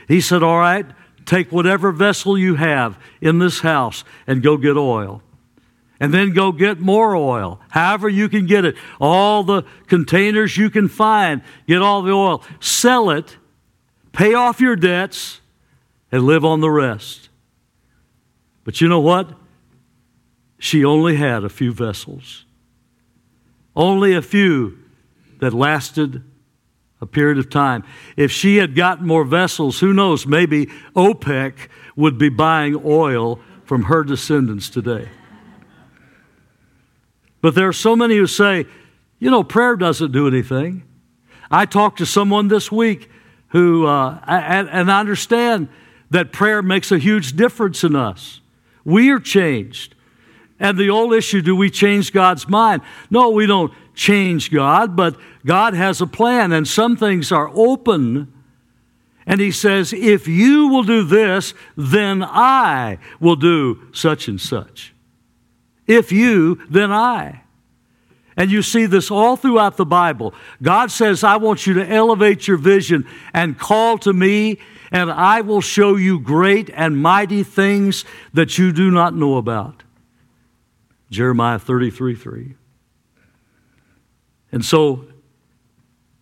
He 0.08 0.22
said, 0.22 0.44
All 0.44 0.60
right, 0.60 0.86
take 1.26 1.52
whatever 1.52 1.92
vessel 1.92 2.38
you 2.38 2.56
have 2.56 3.00
in 3.20 3.40
this 3.40 3.62
house 3.62 4.04
and 4.28 4.44
go 4.44 4.58
get 4.58 4.78
oil 4.78 5.24
and 6.02 6.12
then 6.12 6.34
go 6.34 6.52
get 6.52 6.80
more 6.80 7.16
oil, 7.16 7.62
however 7.70 8.10
you 8.10 8.28
can 8.28 8.48
get 8.48 8.66
it. 8.66 8.76
All 9.00 9.44
the 9.44 9.64
containers 9.86 10.58
you 10.58 10.72
can 10.72 10.88
find, 10.88 11.44
get 11.68 11.84
all 11.84 12.02
the 12.02 12.12
oil, 12.12 12.44
sell 12.60 13.12
it, 13.12 13.38
pay 14.12 14.34
off 14.34 14.60
your 14.60 14.76
debts, 14.76 15.41
and 16.12 16.24
live 16.24 16.44
on 16.44 16.60
the 16.60 16.70
rest. 16.70 17.30
But 18.64 18.82
you 18.82 18.88
know 18.88 19.00
what? 19.00 19.34
She 20.60 20.86
only 20.86 21.16
had 21.16 21.44
a 21.44 21.50
few 21.50 21.74
vessels, 21.74 22.46
only 23.76 24.14
a 24.14 24.22
few 24.22 24.78
that 25.40 25.54
lasted 25.54 26.24
a 27.02 27.06
period 27.08 27.40
of 27.40 27.50
time. 27.50 27.84
If 28.16 28.32
she 28.32 28.58
had 28.58 28.76
gotten 28.76 29.08
more 29.08 29.24
vessels, 29.24 29.80
who 29.80 29.92
knows, 29.92 30.28
maybe 30.28 30.68
OPEC 30.96 31.54
would 31.96 32.18
be 32.18 32.30
buying 32.30 32.80
oil 32.86 33.40
from 33.66 33.84
her 33.84 34.04
descendants 34.04 34.70
today. 34.70 35.10
But 37.42 37.56
there 37.56 37.68
are 37.68 37.74
so 37.74 37.96
many 37.96 38.18
who 38.18 38.28
say, 38.28 38.66
you 39.18 39.32
know, 39.32 39.44
prayer 39.44 39.76
doesn't 39.76 40.12
do 40.12 40.28
anything. 40.28 40.84
I 41.50 41.66
talked 41.66 41.98
to 41.98 42.06
someone 42.06 42.48
this 42.50 42.72
week 42.72 43.10
who, 43.50 43.88
uh, 43.88 44.20
and, 44.28 44.70
and 44.70 44.92
I 44.92 45.00
understand 45.00 45.70
that 46.12 46.32
prayer 46.32 46.62
makes 46.62 46.92
a 46.92 47.00
huge 47.00 47.36
difference 47.36 47.84
in 47.84 47.96
us. 47.96 48.42
We 48.86 49.10
are 49.10 49.20
changed. 49.20 49.96
And 50.60 50.78
the 50.78 50.92
old 50.92 51.14
issue 51.14 51.42
do 51.42 51.56
we 51.56 51.72
change 51.72 52.14
God's 52.14 52.48
mind? 52.48 52.84
No, 53.10 53.32
we 53.32 53.48
don't 53.48 53.74
change 53.96 54.52
God, 54.52 54.96
but 54.96 55.18
God 55.46 55.74
has 55.74 56.02
a 56.02 56.08
plan, 56.08 56.52
and 56.52 56.68
some 56.68 56.96
things 56.96 57.32
are 57.32 57.50
open. 57.54 58.32
And 59.26 59.42
He 59.42 59.52
says, 59.52 59.92
if 59.94 60.28
you 60.28 60.68
will 60.68 60.84
do 60.84 61.04
this, 61.04 61.54
then 61.76 62.24
I 62.24 63.00
will 63.20 63.36
do 63.36 63.82
such 63.92 64.28
and 64.28 64.40
such. 64.40 64.94
If 65.88 66.12
you, 66.12 66.62
then 66.70 66.92
I. 66.92 67.42
And 68.38 68.50
you 68.50 68.62
see 68.62 68.86
this 68.86 69.12
all 69.12 69.36
throughout 69.36 69.78
the 69.78 69.86
Bible. 69.86 70.34
God 70.62 70.90
says, 70.90 71.24
I 71.24 71.38
want 71.38 71.68
you 71.68 71.74
to 71.76 71.88
elevate 71.88 72.48
your 72.48 72.58
vision 72.58 73.06
and 73.34 73.58
call 73.60 73.98
to 74.00 74.14
me, 74.14 74.60
and 74.92 75.10
I 75.10 75.42
will 75.42 75.62
show 75.62 75.96
you 75.96 76.20
great 76.20 76.70
and 76.74 76.98
mighty 76.98 77.44
things 77.44 78.04
that 78.34 78.58
you 78.58 78.72
do 78.74 78.92
not 78.92 79.16
know 79.16 79.38
about. 79.38 79.84
Jeremiah 81.10 81.60
33 81.60 82.16
3. 82.16 82.56
And 84.52 84.66
so 84.66 85.06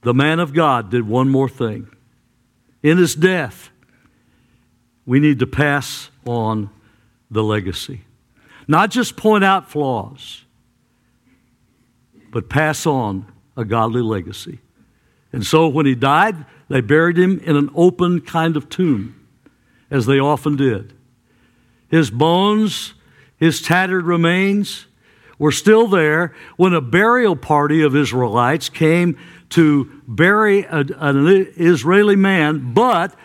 the 0.01 0.13
man 0.13 0.39
of 0.39 0.53
God 0.53 0.91
did 0.91 1.07
one 1.07 1.29
more 1.29 1.49
thing. 1.49 1.89
In 2.83 2.97
his 2.97 3.15
death, 3.15 3.69
we 5.05 5.19
need 5.19 5.39
to 5.39 5.47
pass 5.47 6.09
on 6.25 6.69
the 7.31 7.43
legacy. 7.43 8.01
Not 8.67 8.91
just 8.91 9.17
point 9.17 9.43
out 9.43 9.69
flaws, 9.69 10.43
but 12.31 12.49
pass 12.49 12.85
on 12.85 13.25
a 13.57 13.65
godly 13.65 14.01
legacy. 14.01 14.59
And 15.33 15.45
so 15.45 15.67
when 15.67 15.85
he 15.85 15.95
died, 15.95 16.45
they 16.69 16.81
buried 16.81 17.17
him 17.17 17.39
in 17.39 17.55
an 17.55 17.69
open 17.75 18.21
kind 18.21 18.55
of 18.55 18.69
tomb, 18.69 19.15
as 19.91 20.05
they 20.05 20.19
often 20.19 20.55
did. 20.55 20.93
His 21.89 22.11
bones, 22.11 22.93
his 23.37 23.61
tattered 23.61 24.05
remains, 24.05 24.85
were 25.37 25.51
still 25.51 25.87
there 25.87 26.35
when 26.57 26.73
a 26.73 26.81
burial 26.81 27.35
party 27.35 27.81
of 27.81 27.95
Israelites 27.95 28.69
came 28.69 29.17
to 29.49 30.01
bury 30.07 30.63
a, 30.63 30.85
an 30.99 31.47
Israeli 31.57 32.15
man, 32.15 32.73
but 32.73 33.15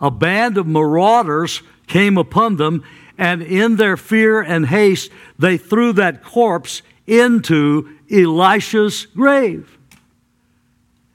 a 0.00 0.10
band 0.10 0.58
of 0.58 0.66
marauders 0.66 1.62
came 1.86 2.18
upon 2.18 2.56
them 2.56 2.82
and 3.18 3.42
in 3.42 3.76
their 3.76 3.96
fear 3.96 4.40
and 4.40 4.66
haste, 4.66 5.10
they 5.38 5.58
threw 5.58 5.92
that 5.94 6.22
corpse 6.22 6.82
into 7.06 7.98
Elisha's 8.10 9.06
grave 9.06 9.76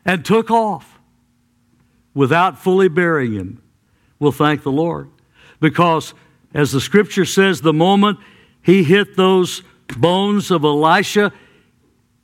and 0.06 0.26
took 0.26 0.52
off 0.52 0.93
without 2.14 2.60
fully 2.60 2.88
burying 2.88 3.34
him. 3.34 3.62
We'll 4.20 4.32
thank 4.32 4.64
the 4.64 4.72
Lord. 4.72 5.10
Because, 5.60 6.14
as 6.54 6.72
the 6.72 6.82
scripture 6.82 7.26
says, 7.26 7.62
the 7.62 7.74
moment 7.74 8.20
he 8.62 8.84
hit 8.84 9.16
those 9.16 9.64
bones 9.98 10.52
of 10.52 10.64
Elisha, 10.64 11.34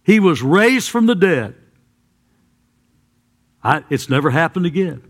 he 0.04 0.20
was 0.20 0.42
raised 0.42 0.90
from 0.90 1.06
the 1.06 1.16
dead. 1.16 1.56
I, 3.64 3.84
it's 3.90 4.10
never 4.10 4.30
happened 4.30 4.66
again. 4.66 5.04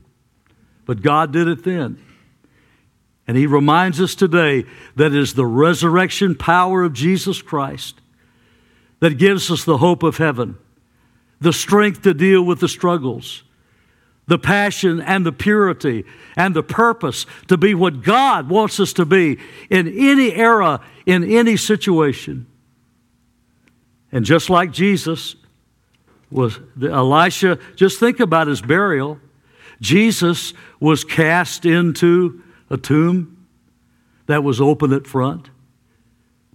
But 0.86 1.02
God 1.02 1.32
did 1.32 1.48
it 1.48 1.64
then. 1.64 2.04
And 3.28 3.38
he 3.38 3.46
reminds 3.46 4.02
us 4.02 4.16
today 4.16 4.66
that 4.96 5.14
it 5.14 5.16
is 5.16 5.36
the 5.36 5.46
resurrection 5.46 6.34
power 6.34 6.82
of 6.82 6.94
Jesus 6.94 7.44
Christ 7.44 8.02
that 9.00 9.20
gives 9.20 9.52
us 9.52 9.64
the 9.64 9.78
hope 9.78 10.02
of 10.02 10.18
heaven, 10.18 10.58
the 11.40 11.54
strength 11.54 12.02
to 12.02 12.14
deal 12.16 12.42
with 12.42 12.60
the 12.60 12.68
struggles, 12.68 13.44
the 14.30 14.38
passion 14.38 15.02
and 15.02 15.26
the 15.26 15.32
purity 15.32 16.06
and 16.38 16.56
the 16.56 16.64
purpose 16.64 17.26
to 17.48 17.58
be 17.58 17.74
what 17.74 18.04
God 18.04 18.48
wants 18.48 18.80
us 18.80 18.94
to 18.94 19.06
be 19.06 19.40
in 19.70 19.88
any 19.88 20.34
era, 20.34 20.82
in 21.06 21.24
any 21.24 21.58
situation. 21.58 22.46
And 24.12 24.24
just 24.24 24.50
like 24.50 24.72
Jesus 24.72 25.36
was 26.32 26.60
Elisha, 26.82 27.58
just 27.76 28.00
think 28.00 28.20
about 28.20 28.48
his 28.48 28.62
burial. 28.62 29.20
Jesus 29.82 30.54
was 30.80 31.04
cast 31.04 31.66
into 31.66 32.44
a 32.70 32.78
tomb 32.78 33.48
that 34.28 34.44
was 34.44 34.62
open 34.62 34.94
at 34.94 35.08
front, 35.08 35.50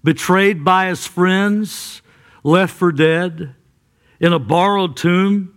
betrayed 0.05 0.65
by 0.65 0.87
his 0.87 1.09
friends, 1.09 2.03
left 2.45 2.73
for 2.73 2.93
dead, 2.93 3.57
in 4.21 4.33
a 4.33 4.39
borrowed 4.39 4.97
tomb. 4.97 5.54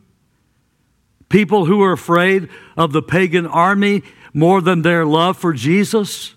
People 1.30 1.66
who 1.66 1.78
were 1.78 1.92
afraid 1.92 2.50
of 2.78 2.94
the 2.94 3.02
pagan 3.02 3.46
army 3.46 4.04
more 4.34 4.62
than 4.62 4.82
their 4.82 5.06
love 5.06 5.38
for 5.38 5.54
Jesus. 5.54 6.36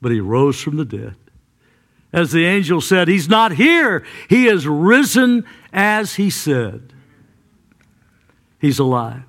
But 0.00 0.12
he 0.12 0.20
rose 0.20 0.60
from 0.60 0.76
the 0.76 0.84
dead. 0.84 1.16
As 2.12 2.32
the 2.32 2.44
angel 2.44 2.80
said, 2.80 3.08
He's 3.08 3.28
not 3.28 3.52
here. 3.52 4.04
He 4.28 4.46
is 4.46 4.66
risen 4.66 5.44
as 5.72 6.14
He 6.14 6.30
said. 6.30 6.92
He's 8.58 8.78
alive. 8.78 9.22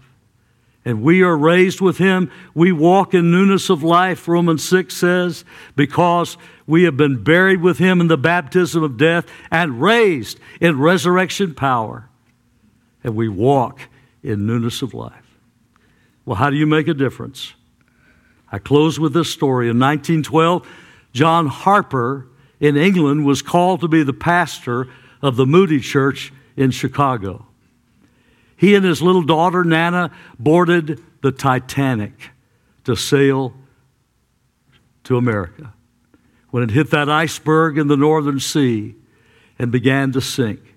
And 0.84 1.03
we 1.03 1.22
are 1.22 1.38
raised 1.38 1.80
with 1.80 1.99
Him. 1.99 2.32
We 2.55 2.72
walk 2.72 3.14
in 3.14 3.32
newness 3.32 3.70
of 3.70 3.84
life, 3.84 4.28
Romans 4.28 4.68
6 4.68 4.95
says, 4.95 5.45
because 5.76 6.38
we 6.66 6.84
have 6.84 6.97
been 6.97 7.24
buried 7.24 7.62
with 7.62 7.78
Him 7.78 8.01
in 8.01 8.07
the 8.07 8.18
baptism 8.18 8.82
of 8.82 8.97
death 8.97 9.28
and 9.51 9.80
raised 9.80 10.39
in 10.59 10.80
resurrection 10.80 11.53
power. 11.53 12.09
And 13.03 13.16
we 13.16 13.30
walk 13.30 13.82
in 14.24 14.45
newness 14.45 14.82
of 14.82 14.93
life. 14.93 15.38
Well, 16.26 16.36
how 16.36 16.49
do 16.49 16.55
you 16.55 16.67
make 16.67 16.88
a 16.88 16.93
difference? 16.93 17.53
I 18.51 18.59
close 18.59 18.99
with 18.99 19.13
this 19.13 19.30
story. 19.30 19.69
In 19.69 19.80
1912, 19.80 20.67
John 21.13 21.47
Harper 21.47 22.28
in 22.59 22.78
England 22.78 23.26
was 23.26 23.41
called 23.41 23.82
to 23.82 23.88
be 23.88 24.03
the 24.03 24.13
pastor 24.13 24.88
of 25.22 25.36
the 25.36 25.45
Moody 25.45 25.80
Church 25.80 26.32
in 26.55 26.72
Chicago. 26.72 27.45
He 28.55 28.76
and 28.76 28.86
his 28.86 29.01
little 29.01 29.24
daughter, 29.24 29.63
Nana, 29.63 30.11
boarded 30.38 31.01
the 31.22 31.32
Titanic 31.32 32.30
to 32.84 32.95
sail 32.95 33.53
to 35.03 35.17
America. 35.17 35.74
When 36.51 36.63
it 36.63 36.72
hit 36.72 36.91
that 36.91 37.09
iceberg 37.09 37.78
in 37.78 37.88
the 37.88 37.97
Northern 37.97 38.39
Sea 38.39 38.95
and 39.57 39.72
began 39.72 40.11
to 40.11 40.22
sink, 40.22 40.70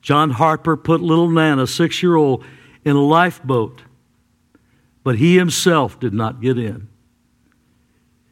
John 0.00 0.30
Harper 0.30 0.76
put 0.76 1.00
little 1.00 1.28
Nana, 1.28 1.66
six 1.66 2.02
year 2.02 2.16
old, 2.16 2.44
in 2.84 2.96
a 2.96 3.02
lifeboat, 3.02 3.82
but 5.02 5.16
he 5.16 5.36
himself 5.36 5.98
did 5.98 6.14
not 6.14 6.40
get 6.40 6.58
in. 6.58 6.88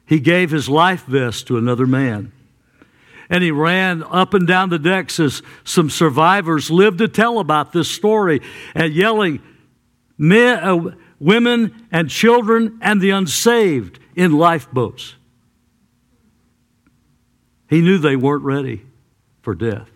He 0.06 0.20
gave 0.20 0.50
his 0.50 0.68
life 0.68 1.04
vest 1.04 1.48
to 1.48 1.58
another 1.58 1.86
man. 1.86 2.32
And 3.28 3.42
he 3.42 3.50
ran 3.50 4.04
up 4.04 4.34
and 4.34 4.46
down 4.46 4.70
the 4.70 4.78
decks 4.78 5.18
as 5.18 5.42
some 5.64 5.90
survivors 5.90 6.70
lived 6.70 6.98
to 6.98 7.08
tell 7.08 7.40
about 7.40 7.72
this 7.72 7.90
story 7.90 8.40
and 8.72 8.94
yelling, 8.94 9.42
men, 10.16 10.58
uh, 10.62 10.94
women 11.18 11.88
and 11.90 12.08
children 12.08 12.78
and 12.80 13.00
the 13.00 13.10
unsaved 13.10 13.98
in 14.14 14.32
lifeboats. 14.32 15.16
He 17.68 17.80
knew 17.80 17.98
they 17.98 18.14
weren't 18.14 18.44
ready 18.44 18.86
for 19.42 19.56
death. 19.56 19.90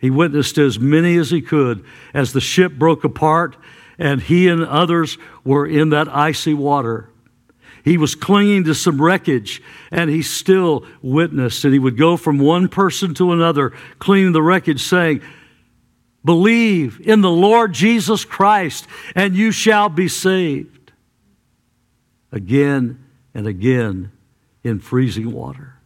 He 0.00 0.10
witnessed 0.10 0.56
as 0.56 0.80
many 0.80 1.16
as 1.16 1.30
he 1.30 1.42
could 1.42 1.84
as 2.14 2.32
the 2.32 2.40
ship 2.40 2.72
broke 2.72 3.04
apart 3.04 3.56
and 3.98 4.22
he 4.22 4.48
and 4.48 4.64
others 4.64 5.18
were 5.44 5.66
in 5.66 5.90
that 5.90 6.08
icy 6.08 6.54
water. 6.54 7.10
He 7.84 7.98
was 7.98 8.14
clinging 8.14 8.64
to 8.64 8.74
some 8.74 9.00
wreckage 9.00 9.62
and 9.90 10.08
he 10.08 10.22
still 10.22 10.86
witnessed. 11.02 11.64
And 11.64 11.74
he 11.74 11.78
would 11.78 11.98
go 11.98 12.16
from 12.16 12.38
one 12.38 12.68
person 12.68 13.14
to 13.14 13.32
another, 13.32 13.72
cleaning 13.98 14.32
the 14.32 14.42
wreckage, 14.42 14.82
saying, 14.82 15.22
Believe 16.24 17.00
in 17.06 17.20
the 17.20 17.30
Lord 17.30 17.72
Jesus 17.72 18.24
Christ 18.24 18.86
and 19.14 19.36
you 19.36 19.52
shall 19.52 19.88
be 19.88 20.08
saved. 20.08 20.92
Again 22.32 23.04
and 23.34 23.46
again 23.46 24.12
in 24.62 24.80
freezing 24.80 25.32
water. 25.32 25.79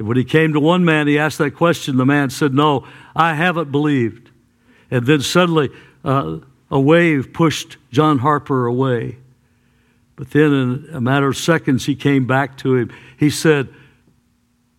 And 0.00 0.08
when 0.08 0.16
he 0.16 0.24
came 0.24 0.54
to 0.54 0.60
one 0.60 0.82
man, 0.82 1.08
he 1.08 1.18
asked 1.18 1.36
that 1.36 1.50
question. 1.50 1.98
The 1.98 2.06
man 2.06 2.30
said, 2.30 2.54
No, 2.54 2.86
I 3.14 3.34
haven't 3.34 3.70
believed. 3.70 4.30
And 4.90 5.04
then 5.04 5.20
suddenly 5.20 5.68
uh, 6.02 6.38
a 6.70 6.80
wave 6.80 7.34
pushed 7.34 7.76
John 7.92 8.16
Harper 8.16 8.64
away. 8.64 9.18
But 10.16 10.30
then, 10.30 10.54
in 10.54 10.88
a 10.94 11.02
matter 11.02 11.28
of 11.28 11.36
seconds, 11.36 11.84
he 11.84 11.94
came 11.94 12.26
back 12.26 12.56
to 12.58 12.76
him. 12.76 12.90
He 13.18 13.28
said, 13.28 13.68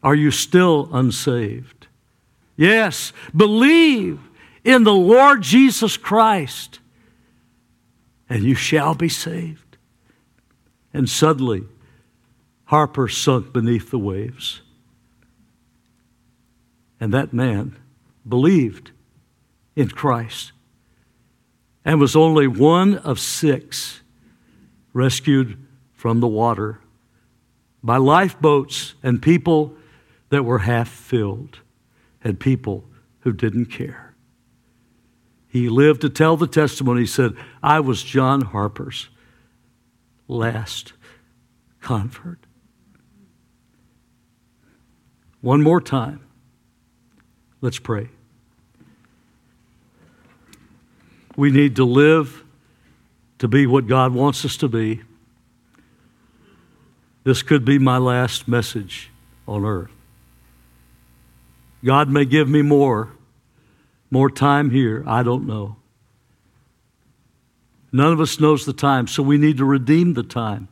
Are 0.02 0.16
you 0.16 0.32
still 0.32 0.90
unsaved? 0.92 1.86
Yes, 2.58 3.14
believe 3.36 4.20
in 4.64 4.86
the 4.86 4.92
Lord 4.92 5.44
Jesus 5.44 5.98
Christ, 5.98 6.80
and 8.28 8.42
you 8.42 8.56
shall 8.56 8.96
be 8.96 9.10
saved. 9.10 9.78
And 10.96 11.08
suddenly, 11.08 11.66
Harper 12.66 13.08
sunk 13.08 13.54
beneath 13.54 13.92
the 13.92 14.00
waves. 14.00 14.61
And 17.02 17.12
that 17.14 17.34
man 17.34 17.76
believed 18.30 18.92
in 19.76 19.90
Christ 19.90 20.52
and 21.84 22.00
was 22.00 22.16
only 22.16 22.46
one 22.48 23.00
of 23.00 23.20
six 23.20 24.02
rescued 24.94 25.58
from 25.94 26.20
the 26.20 26.28
water 26.28 26.80
by 27.84 27.98
lifeboats 27.98 28.94
and 29.02 29.20
people 29.20 29.74
that 30.30 30.44
were 30.44 30.60
half 30.60 30.88
filled 30.88 31.60
and 32.24 32.40
people 32.40 32.86
who 33.22 33.34
didn't 33.34 33.66
care. 33.66 34.14
He 35.48 35.70
lived 35.70 36.02
to 36.02 36.10
tell 36.10 36.38
the 36.38 36.48
testimony. 36.48 37.02
He 37.02 37.08
said, 37.08 37.34
I 37.64 37.80
was 37.80 38.04
John 38.04 38.42
Harper's 38.42 39.10
last 40.28 40.94
convert. 41.82 42.46
One 45.42 45.64
more 45.64 45.82
time. 45.82 46.22
Let's 47.62 47.78
pray. 47.78 48.10
We 51.36 51.52
need 51.52 51.76
to 51.78 51.86
live 51.86 52.44
to 53.38 53.48
be 53.48 53.66
what 53.68 53.88
God 53.88 54.14
wants 54.14 54.44
us 54.44 54.58
to 54.58 54.68
be. 54.68 55.02
This 57.24 57.44
could 57.44 57.64
be 57.64 57.78
my 57.78 57.98
last 57.98 58.48
message 58.48 59.12
on 59.48 59.64
earth. 59.64 59.92
God 61.84 62.10
may 62.10 62.26
give 62.26 62.50
me 62.50 62.62
more, 62.62 63.10
more 64.10 64.30
time 64.30 64.72
here. 64.72 65.04
I 65.08 65.24
don't 65.24 65.46
know. 65.46 65.78
None 67.92 68.14
of 68.14 68.20
us 68.20 68.40
knows 68.40 68.66
the 68.66 68.74
time, 68.74 69.08
so 69.08 69.22
we 69.22 69.38
need 69.38 69.58
to 69.58 69.66
redeem 69.66 70.14
the 70.14 70.24
time 70.24 70.68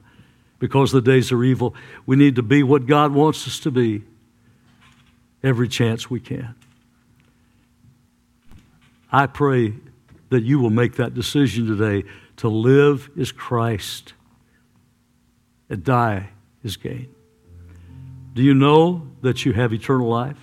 because 0.58 0.92
the 0.92 1.02
days 1.02 1.32
are 1.32 1.44
evil. 1.44 1.76
We 2.06 2.16
need 2.16 2.36
to 2.36 2.44
be 2.44 2.64
what 2.64 2.86
God 2.86 3.14
wants 3.14 3.48
us 3.48 3.60
to 3.62 3.72
be 3.72 4.04
every 5.44 5.68
chance 5.68 6.10
we 6.10 6.20
can. 6.20 6.56
I 9.12 9.28
pray 9.28 9.74
that 10.30 10.44
you 10.44 10.60
will 10.60 10.70
make 10.70 10.96
that 10.96 11.14
decision 11.14 11.66
today 11.66 12.08
to 12.38 12.48
live 12.48 13.10
is 13.16 13.32
Christ 13.32 14.14
and 15.70 15.84
die 15.84 16.30
is 16.64 16.78
gain. 16.78 17.14
Do 18.34 18.44
you 18.44 18.54
know 18.54 19.08
that 19.22 19.46
you 19.46 19.54
have 19.54 19.74
eternal 19.74 20.08
life? 20.08 20.38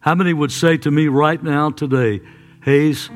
How 0.00 0.14
many 0.14 0.32
would 0.32 0.50
say 0.50 0.76
to 0.78 0.90
me 0.90 1.08
right 1.08 1.42
now, 1.42 1.70
today, 1.70 2.20
Hayes, 2.64 3.10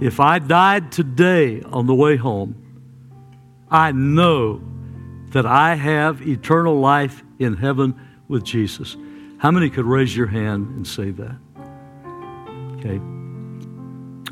if 0.00 0.18
I 0.18 0.38
died 0.38 0.90
today 0.90 1.62
on 1.62 1.86
the 1.86 1.94
way 1.94 2.16
home, 2.16 2.56
I 3.70 3.92
know 3.92 4.62
that 5.30 5.46
I 5.46 5.74
have 5.74 6.26
eternal 6.26 6.78
life 6.80 7.22
in 7.38 7.56
heaven 7.56 7.98
with 8.28 8.44
Jesus? 8.44 8.96
How 9.38 9.50
many 9.50 9.70
could 9.70 9.84
raise 9.84 10.16
your 10.16 10.26
hand 10.26 10.68
and 10.68 10.86
say 10.86 11.10
that? 11.10 11.36
Okay. 12.84 12.98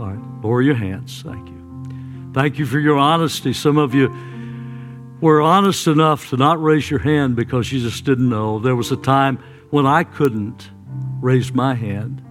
All 0.01 0.11
right. 0.11 0.43
Lower 0.43 0.61
your 0.61 0.75
hands. 0.75 1.23
Thank 1.23 1.49
you. 1.49 2.31
Thank 2.35 2.59
you 2.59 2.67
for 2.67 2.79
your 2.81 2.99
honesty. 2.99 3.53
Some 3.53 3.79
of 3.79 3.95
you 3.95 4.13
were 5.21 5.41
honest 5.41 5.87
enough 5.87 6.31
to 6.31 6.37
not 6.37 6.61
raise 6.61 6.91
your 6.91 7.01
hand 7.01 7.37
because 7.37 7.71
you 7.71 7.81
just 7.81 8.05
didn't 8.05 8.29
know. 8.29 8.59
There 8.59 8.75
was 8.75 8.91
a 8.91 8.97
time 8.97 9.39
when 9.71 9.87
I 9.87 10.03
couldn't 10.03 10.71
raise 11.21 11.53
my 11.53 11.75
hand. 11.75 12.23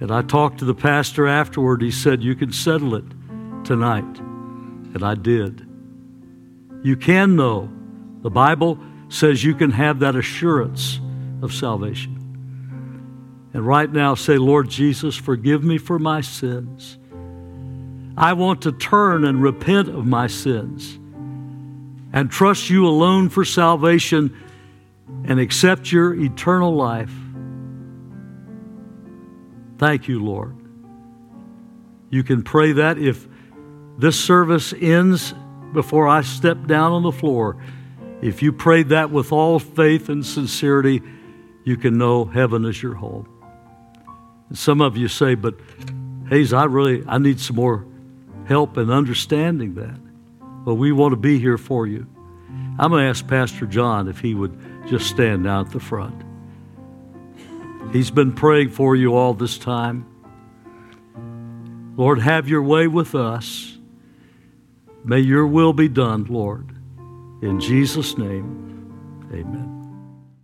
And 0.00 0.10
I 0.10 0.22
talked 0.22 0.58
to 0.58 0.64
the 0.64 0.74
pastor 0.74 1.26
afterward. 1.26 1.80
He 1.80 1.90
said, 1.90 2.22
You 2.22 2.34
can 2.34 2.52
settle 2.52 2.94
it 2.94 3.04
tonight. 3.64 4.18
And 4.18 5.02
I 5.02 5.14
did. 5.14 5.66
You 6.82 6.96
can 6.96 7.36
know. 7.36 7.70
The 8.22 8.30
Bible 8.30 8.78
says 9.08 9.44
you 9.44 9.54
can 9.54 9.70
have 9.70 10.00
that 10.00 10.16
assurance 10.16 11.00
of 11.40 11.54
salvation. 11.54 12.21
And 13.54 13.66
right 13.66 13.90
now, 13.90 14.14
say, 14.14 14.38
Lord 14.38 14.68
Jesus, 14.68 15.16
forgive 15.16 15.62
me 15.62 15.78
for 15.78 15.98
my 15.98 16.20
sins. 16.20 16.98
I 18.16 18.32
want 18.32 18.62
to 18.62 18.72
turn 18.72 19.24
and 19.24 19.42
repent 19.42 19.88
of 19.88 20.06
my 20.06 20.26
sins 20.26 20.98
and 22.12 22.30
trust 22.30 22.70
you 22.70 22.86
alone 22.86 23.28
for 23.28 23.44
salvation 23.44 24.36
and 25.24 25.38
accept 25.38 25.92
your 25.92 26.14
eternal 26.14 26.74
life. 26.74 27.12
Thank 29.78 30.08
you, 30.08 30.22
Lord. 30.22 30.56
You 32.10 32.22
can 32.22 32.42
pray 32.42 32.72
that 32.72 32.98
if 32.98 33.26
this 33.98 34.18
service 34.18 34.72
ends 34.78 35.34
before 35.72 36.06
I 36.08 36.22
step 36.22 36.66
down 36.66 36.92
on 36.92 37.02
the 37.02 37.12
floor. 37.12 37.56
If 38.20 38.42
you 38.42 38.52
prayed 38.52 38.90
that 38.90 39.10
with 39.10 39.32
all 39.32 39.58
faith 39.58 40.08
and 40.08 40.24
sincerity, 40.24 41.02
you 41.64 41.76
can 41.76 41.98
know 41.98 42.24
heaven 42.24 42.64
is 42.64 42.82
your 42.82 42.94
home. 42.94 43.31
And 44.52 44.58
some 44.58 44.82
of 44.82 44.98
you 44.98 45.08
say, 45.08 45.34
but 45.34 45.54
Hayes, 46.28 46.52
I 46.52 46.64
really 46.64 47.02
I 47.08 47.16
need 47.16 47.40
some 47.40 47.56
more 47.56 47.86
help 48.44 48.76
in 48.76 48.90
understanding 48.90 49.76
that. 49.76 49.98
Well, 50.66 50.76
we 50.76 50.92
want 50.92 51.12
to 51.12 51.16
be 51.16 51.38
here 51.38 51.56
for 51.56 51.86
you. 51.86 52.06
I'm 52.78 52.90
going 52.90 53.02
to 53.02 53.08
ask 53.08 53.26
Pastor 53.26 53.64
John 53.64 54.08
if 54.08 54.20
he 54.20 54.34
would 54.34 54.54
just 54.86 55.08
stand 55.08 55.46
out 55.46 55.70
the 55.70 55.80
front. 55.80 56.22
He's 57.94 58.10
been 58.10 58.34
praying 58.34 58.68
for 58.68 58.94
you 58.94 59.16
all 59.16 59.32
this 59.32 59.56
time. 59.56 60.04
Lord, 61.96 62.18
have 62.18 62.46
your 62.46 62.62
way 62.62 62.88
with 62.88 63.14
us. 63.14 63.78
May 65.02 65.20
your 65.20 65.46
will 65.46 65.72
be 65.72 65.88
done, 65.88 66.24
Lord. 66.24 66.76
In 67.40 67.58
Jesus' 67.58 68.18
name, 68.18 69.24
amen. 69.32 69.81